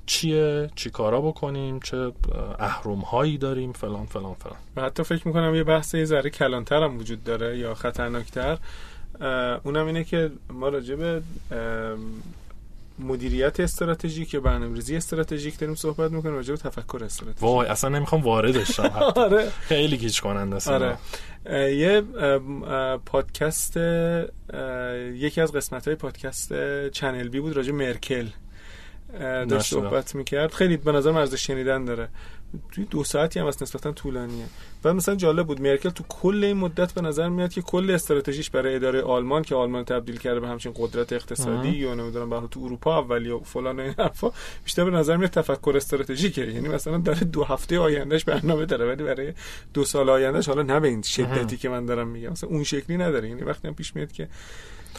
چیه 0.06 0.70
چی 0.74 0.90
کارا 0.90 1.20
بکنیم 1.20 1.80
چه 1.80 2.12
احروم 2.58 3.00
هایی 3.00 3.38
داریم 3.38 3.72
فلان 3.72 4.06
فلان 4.06 4.34
فلان. 4.34 4.56
و 4.76 4.82
حتی 4.82 5.02
فکر 5.02 5.28
می‌کنم 5.28 5.54
یه 5.54 5.64
بحث 5.64 5.94
یه 5.94 6.04
ذره 6.04 6.30
کلانتر 6.30 6.82
هم 6.82 6.98
وجود 6.98 7.24
داره 7.24 7.58
یا 7.58 7.74
خطرناکتر. 7.74 8.58
اونم 9.64 9.86
اینه 9.86 10.04
که 10.04 10.30
ما 10.50 10.68
راجع 10.68 10.94
به 10.94 11.22
مدیریت 12.98 13.60
استراتژیک 13.60 14.34
یا 14.34 14.40
برنامه‌ریزی 14.40 14.96
استراتژیک 14.96 15.58
داریم 15.58 15.74
صحبت 15.74 16.10
می‌کنیم 16.10 16.34
راجع 16.34 16.54
به 16.54 16.60
تفکر 16.60 17.04
استراتژیک. 17.04 17.42
وای 17.42 17.68
اصلا 17.68 17.90
نمی‌خوام 17.90 18.22
واردش 18.22 18.70
شم. 18.70 18.82
آره. 19.16 19.48
خیلی 19.60 19.96
گیج 19.96 20.20
کننده 20.20 20.56
است 20.56 20.68
آره. 20.68 20.96
یه 21.70 22.02
پادکست 23.06 23.76
یکی 25.14 25.40
از 25.40 25.52
قسمت 25.52 25.88
های 25.88 25.96
پادکست 25.96 26.52
چنل 26.88 27.28
بی 27.28 27.40
بود 27.40 27.56
راجع 27.56 27.72
مرکل. 27.72 28.26
داشت 29.48 29.70
صحبت 29.70 30.14
می‌کرد. 30.14 30.52
خیلی 30.52 30.76
به 30.76 30.92
نظر 30.92 31.10
ارزش 31.18 31.46
شنیدن 31.46 31.84
داره. 31.84 32.08
توی 32.72 32.84
دو 32.84 33.04
ساعتی 33.04 33.40
هم 33.40 33.46
از 33.46 33.62
نسبتا 33.62 33.92
طولانیه. 33.92 34.44
و 34.84 34.94
مثلا 34.94 35.14
جالب 35.14 35.46
بود 35.46 35.60
مرکل 35.60 35.90
تو 35.90 36.04
کل 36.08 36.44
این 36.44 36.56
مدت 36.56 36.92
به 36.92 37.00
نظر 37.00 37.28
میاد 37.28 37.52
که 37.52 37.62
کل 37.62 37.90
استراتژیش 37.90 38.50
برای 38.50 38.74
اداره 38.74 39.02
آلمان 39.02 39.42
که 39.42 39.54
آلمان 39.54 39.84
تبدیل 39.84 40.16
کرده 40.16 40.40
به 40.40 40.48
همچین 40.48 40.72
قدرت 40.76 41.12
اقتصادی 41.12 41.68
یا 41.68 41.94
نمی‌دونم 41.94 42.30
به 42.30 42.48
تو 42.50 42.60
اروپا 42.60 42.98
اولی 42.98 43.30
و 43.30 43.38
فلان 43.38 43.80
این 43.80 43.94
حرفا 43.98 44.32
بیشتر 44.64 44.84
به 44.84 44.90
نظر 44.90 45.16
میاد 45.16 45.30
تفکر 45.30 45.72
استراتژیکه. 45.76 46.46
یعنی 46.52 46.68
مثلا 46.68 46.98
داره 46.98 47.20
دو 47.20 47.44
هفته 47.44 47.78
آیندهش 47.78 48.24
برنامه 48.24 48.66
داره 48.66 48.86
ولی 48.86 49.04
برای 49.04 49.32
دو 49.74 49.84
سال 49.84 50.10
آیندهش 50.10 50.48
حالا 50.48 50.62
نه 50.62 50.80
به 50.80 50.88
این 50.88 51.02
شدتی 51.02 51.56
که 51.56 51.68
من 51.68 51.86
دارم 51.86 52.08
میگم. 52.08 52.30
مثلا 52.30 52.50
اون 52.50 52.64
شکلی 52.64 52.96
نداره. 52.96 53.28
یعنی 53.28 53.42
وقتی 53.42 53.68
هم 53.68 53.74
پیش 53.74 53.96
میاد 53.96 54.12
که 54.12 54.28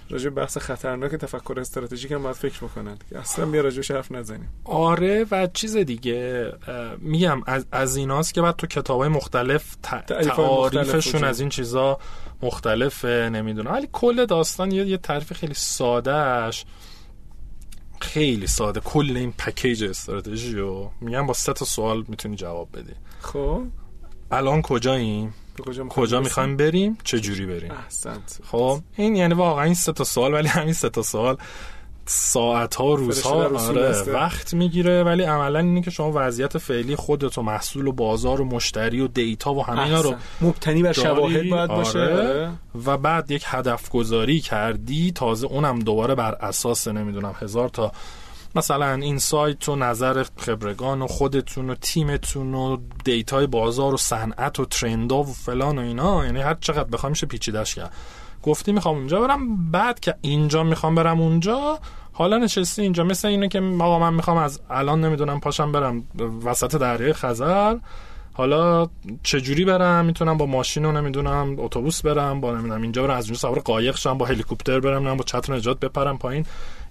راجع 0.09 0.29
بحث 0.29 0.57
خطرناک 0.57 1.11
تفکر 1.11 1.59
استراتژیک 1.59 2.11
هم 2.11 2.23
باید 2.23 2.35
فکر 2.35 2.65
بکنند 2.65 3.03
که 3.09 3.19
اصلا 3.19 3.45
بیا 3.45 3.61
راجعش 3.61 3.91
حرف 3.91 4.11
نزنیم. 4.11 4.49
آره 4.63 5.25
و 5.31 5.47
چیز 5.53 5.77
دیگه 5.77 6.51
میگم 6.99 7.41
از, 7.45 7.65
از 7.71 7.95
ایناست 7.95 8.33
که 8.33 8.41
بعد 8.41 8.55
تو 8.55 8.67
کتاب 8.67 8.99
های 8.99 9.09
مختلف 9.09 9.75
تعریفشون 9.83 11.23
از 11.23 11.39
این 11.39 11.49
چیزا 11.49 11.99
مختلفه 12.41 13.29
نمی‌دونم. 13.33 13.71
ولی 13.71 13.89
کل 13.91 14.25
داستان 14.25 14.71
یه, 14.71 14.85
یه 14.85 14.97
تعریف 14.97 15.33
خیلی 15.33 15.53
سادهش 15.53 16.65
خیلی 18.01 18.47
ساده. 18.47 18.79
کل 18.79 19.17
این 19.17 19.31
پکیج 19.31 19.83
استراتژی 19.83 20.55
رو 20.55 20.91
میگم 21.01 21.27
با 21.27 21.33
سه 21.33 21.53
تا 21.53 21.65
سوال 21.65 22.05
می‌تونی 22.07 22.35
جواب 22.35 22.69
بدی. 22.73 22.93
خب. 23.21 23.63
الان 24.31 24.61
کجاییم؟ 24.61 25.33
کجا 25.65 25.83
می‌خوایم 25.83 26.07
کجا؟ 26.07 26.21
می‌خوایم 26.21 26.57
بریم؟ 26.57 26.97
چه 27.03 27.19
جوری 27.19 27.45
بریم؟ 27.45 27.71
احسنت. 27.71 28.39
خب 28.43 28.79
این 28.97 29.15
یعنی 29.15 29.33
واقعا 29.33 29.63
این 29.63 29.73
سه 29.73 29.91
تا 29.91 30.03
سوال 30.03 30.33
ولی 30.33 30.47
همین 30.47 30.73
سه 30.73 30.89
تا 30.89 31.01
سوال 31.01 31.37
ساعت 32.07 32.75
ها 32.75 32.95
در 32.95 33.53
اصول 33.55 33.77
آره. 33.77 34.01
وقت 34.01 34.53
می‌گیره 34.53 35.03
ولی 35.03 35.23
عملا 35.23 35.59
اینه 35.59 35.81
که 35.81 35.91
شما 35.91 36.11
وضعیت 36.15 36.57
فعلی 36.57 36.95
خودت 36.95 37.37
و 37.37 37.41
محصول 37.41 37.87
و 37.87 37.91
بازار 37.91 38.41
و 38.41 38.45
مشتری 38.45 39.01
و 39.01 39.07
دیتا 39.07 39.53
و 39.53 39.65
همه 39.65 39.81
اینا 39.81 40.01
رو. 40.01 40.15
مبتنی 40.41 40.83
بر 40.83 40.93
شواهد 40.93 41.49
باید 41.49 41.69
باشه 41.69 41.99
آره. 41.99 42.13
آره. 42.13 42.51
و 42.85 42.97
بعد 42.97 43.31
یک 43.31 43.43
هدف 43.45 43.89
گذاری 43.89 44.39
کردی 44.39 45.11
تازه 45.11 45.47
اونم 45.47 45.79
دوباره 45.79 46.15
بر 46.15 46.35
اساس 46.35 46.87
نمی‌دونم 46.87 47.35
هزار 47.41 47.69
تا 47.69 47.91
مثلا 48.55 48.93
این 48.93 49.19
سایت 49.19 49.69
و 49.69 49.75
نظر 49.75 50.25
خبرگان 50.37 51.01
و 51.01 51.07
خودتون 51.07 51.69
و 51.69 51.75
تیمتون 51.75 52.53
و 52.53 52.77
دیتای 53.03 53.47
بازار 53.47 53.93
و 53.93 53.97
صنعت 53.97 54.59
و 54.59 54.65
ترندا 54.65 55.17
و 55.17 55.33
فلان 55.33 55.77
و 55.77 55.81
اینا 55.81 56.25
یعنی 56.25 56.41
هر 56.41 56.53
چقدر 56.53 56.89
بخوام 56.89 57.09
میشه 57.09 57.27
پیچیدش 57.27 57.75
کرد 57.75 57.93
گفتی 58.45 58.71
می‌خوام 58.71 58.95
اونجا 58.97 59.21
برم 59.21 59.71
بعد 59.71 59.99
که 59.99 60.15
اینجا 60.21 60.63
می‌خوام 60.63 60.95
برم 60.95 61.21
اونجا 61.21 61.79
حالا 62.13 62.37
نشستی 62.37 62.81
اینجا. 62.81 63.03
مثل 63.03 63.27
اینه 63.27 63.47
که 63.47 63.61
آقا 63.79 63.99
من 63.99 64.13
می‌خوام 64.13 64.37
از 64.37 64.61
الان 64.69 65.01
نمی‌دونم 65.05 65.39
پاشم 65.39 65.71
برم 65.71 66.03
وسط 66.45 66.75
دریای 66.75 67.13
خزر. 67.13 67.77
حالا 68.33 68.87
چجوری 69.23 69.65
برم؟ 69.65 70.05
می‌تونم 70.05 70.37
با 70.37 70.45
ماشین 70.45 70.85
و 70.85 70.91
نمی‌دونم 70.91 71.55
اتوبوس 71.57 72.01
برم 72.01 72.41
با 72.41 72.51
نمی‌دونم 72.51 72.81
اینجا 72.81 73.03
برم 73.03 73.17
از 73.17 73.25
اونجا 73.25 73.39
سوار 73.39 73.59
قایق 73.59 73.97
شم 73.97 74.17
با 74.17 74.25
هلیکوپتر 74.25 74.79
برم 74.79 74.93
نمی‌دونم 74.95 75.17
با 75.17 75.23
چتر 75.23 75.53
نجات 75.53 75.79
بپرم 75.79 76.17
پایین. 76.17 76.45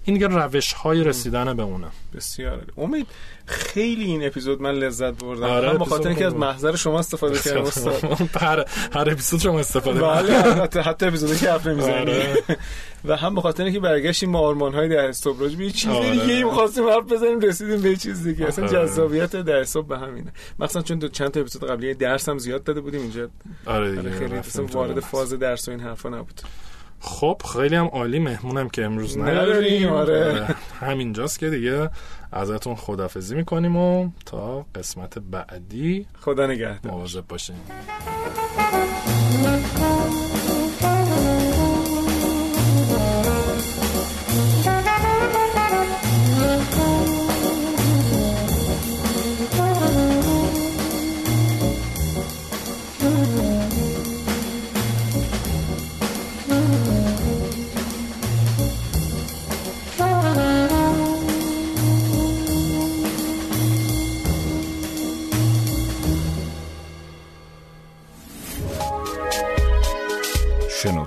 این 0.05 0.13
دیگه 0.13 0.27
روش 0.27 0.73
های 0.73 1.03
رسیدن 1.03 1.57
به 1.57 1.63
اونه 1.63 1.87
بسیار. 2.15 2.61
امید 2.77 3.07
خیلی 3.45 4.03
این 4.03 4.27
اپیزود 4.27 4.61
من 4.61 4.71
لذت 4.71 5.13
بردم 5.13 5.43
آره، 5.43 5.69
هم 5.69 5.77
به 5.77 5.85
خاطر 5.85 5.93
اپیزود 5.93 6.07
اینکه 6.07 6.25
از. 6.25 6.35
محضر 6.35 6.75
شما 6.75 6.99
استفاده 6.99 7.39
کردم 7.39 7.61
استاد 7.61 8.03
هر 8.41 8.65
هر 8.93 9.09
اپیزود 9.09 9.39
شما 9.39 9.59
استفاده 9.59 10.01
بله 10.01 10.33
حتی 10.33 10.79
حتی 10.79 11.05
اپیزودی 11.05 11.35
که 11.35 11.51
حرف 11.51 11.67
نمی‌زنی 11.67 11.93
آره. 11.93 12.35
و 13.05 13.15
هم 13.15 13.35
به 13.35 13.41
خاطر 13.41 13.63
اینکه 13.63 13.79
برگشتیم 13.79 14.29
ما 14.29 14.39
آرمان 14.39 14.73
های 14.73 14.89
در 14.89 15.05
استوب 15.05 15.41
راجع 15.41 15.57
به 15.57 15.65
یه 15.65 15.71
چیز 15.71 15.91
آره. 15.91 16.11
دیگه 16.11 16.33
ای 16.33 16.43
می‌خواستیم 16.43 16.89
حرف 16.89 17.11
بزنیم 17.11 17.39
رسیدیم 17.39 17.81
به 17.81 17.95
چیز 17.95 18.23
دیگه 18.23 18.45
اصلا 18.45 18.65
آره. 18.65 18.73
جذابیت 18.73 19.35
در 19.35 19.55
استوب 19.55 19.87
به 19.87 19.97
همینه 19.97 20.33
مثلا 20.59 20.81
چون 20.81 20.99
دو 20.99 21.07
چند 21.07 21.31
تا 21.31 21.39
اپیزود 21.39 21.69
قبلی 21.69 21.93
درس 21.93 22.29
هم 22.29 22.37
زیاد 22.37 22.63
داده 22.63 22.81
بودیم 22.81 23.01
اینجا 23.01 23.29
آره 23.65 24.11
خیلی 24.11 24.35
اصلا 24.35 24.65
تو 24.65 24.77
وارد. 24.77 24.99
فاز 24.99 25.33
درس 25.33 25.67
و 25.67 25.71
این 25.71 25.79
حرفا 25.79 26.09
نبود 26.09 26.41
خب 26.99 27.41
خیلی 27.53 27.75
هم 27.75 27.85
عالی 27.85 28.19
مهمونم 28.19 28.69
که 28.69 28.85
امروز 28.85 29.17
نداریم، 29.17 29.89
آره. 29.89 30.55
همینجاست 30.79 31.39
که 31.39 31.49
دیگه 31.49 31.89
ازتون 32.31 32.75
خدافزی 32.75 33.35
می‌کنیم 33.35 33.75
و 33.75 34.09
تا 34.25 34.65
قسمت 34.75 35.19
بعدی 35.19 36.05
خدا 36.19 36.47
نگهدار. 36.47 36.91
مواظب 36.93 37.27
باشین. 37.27 37.55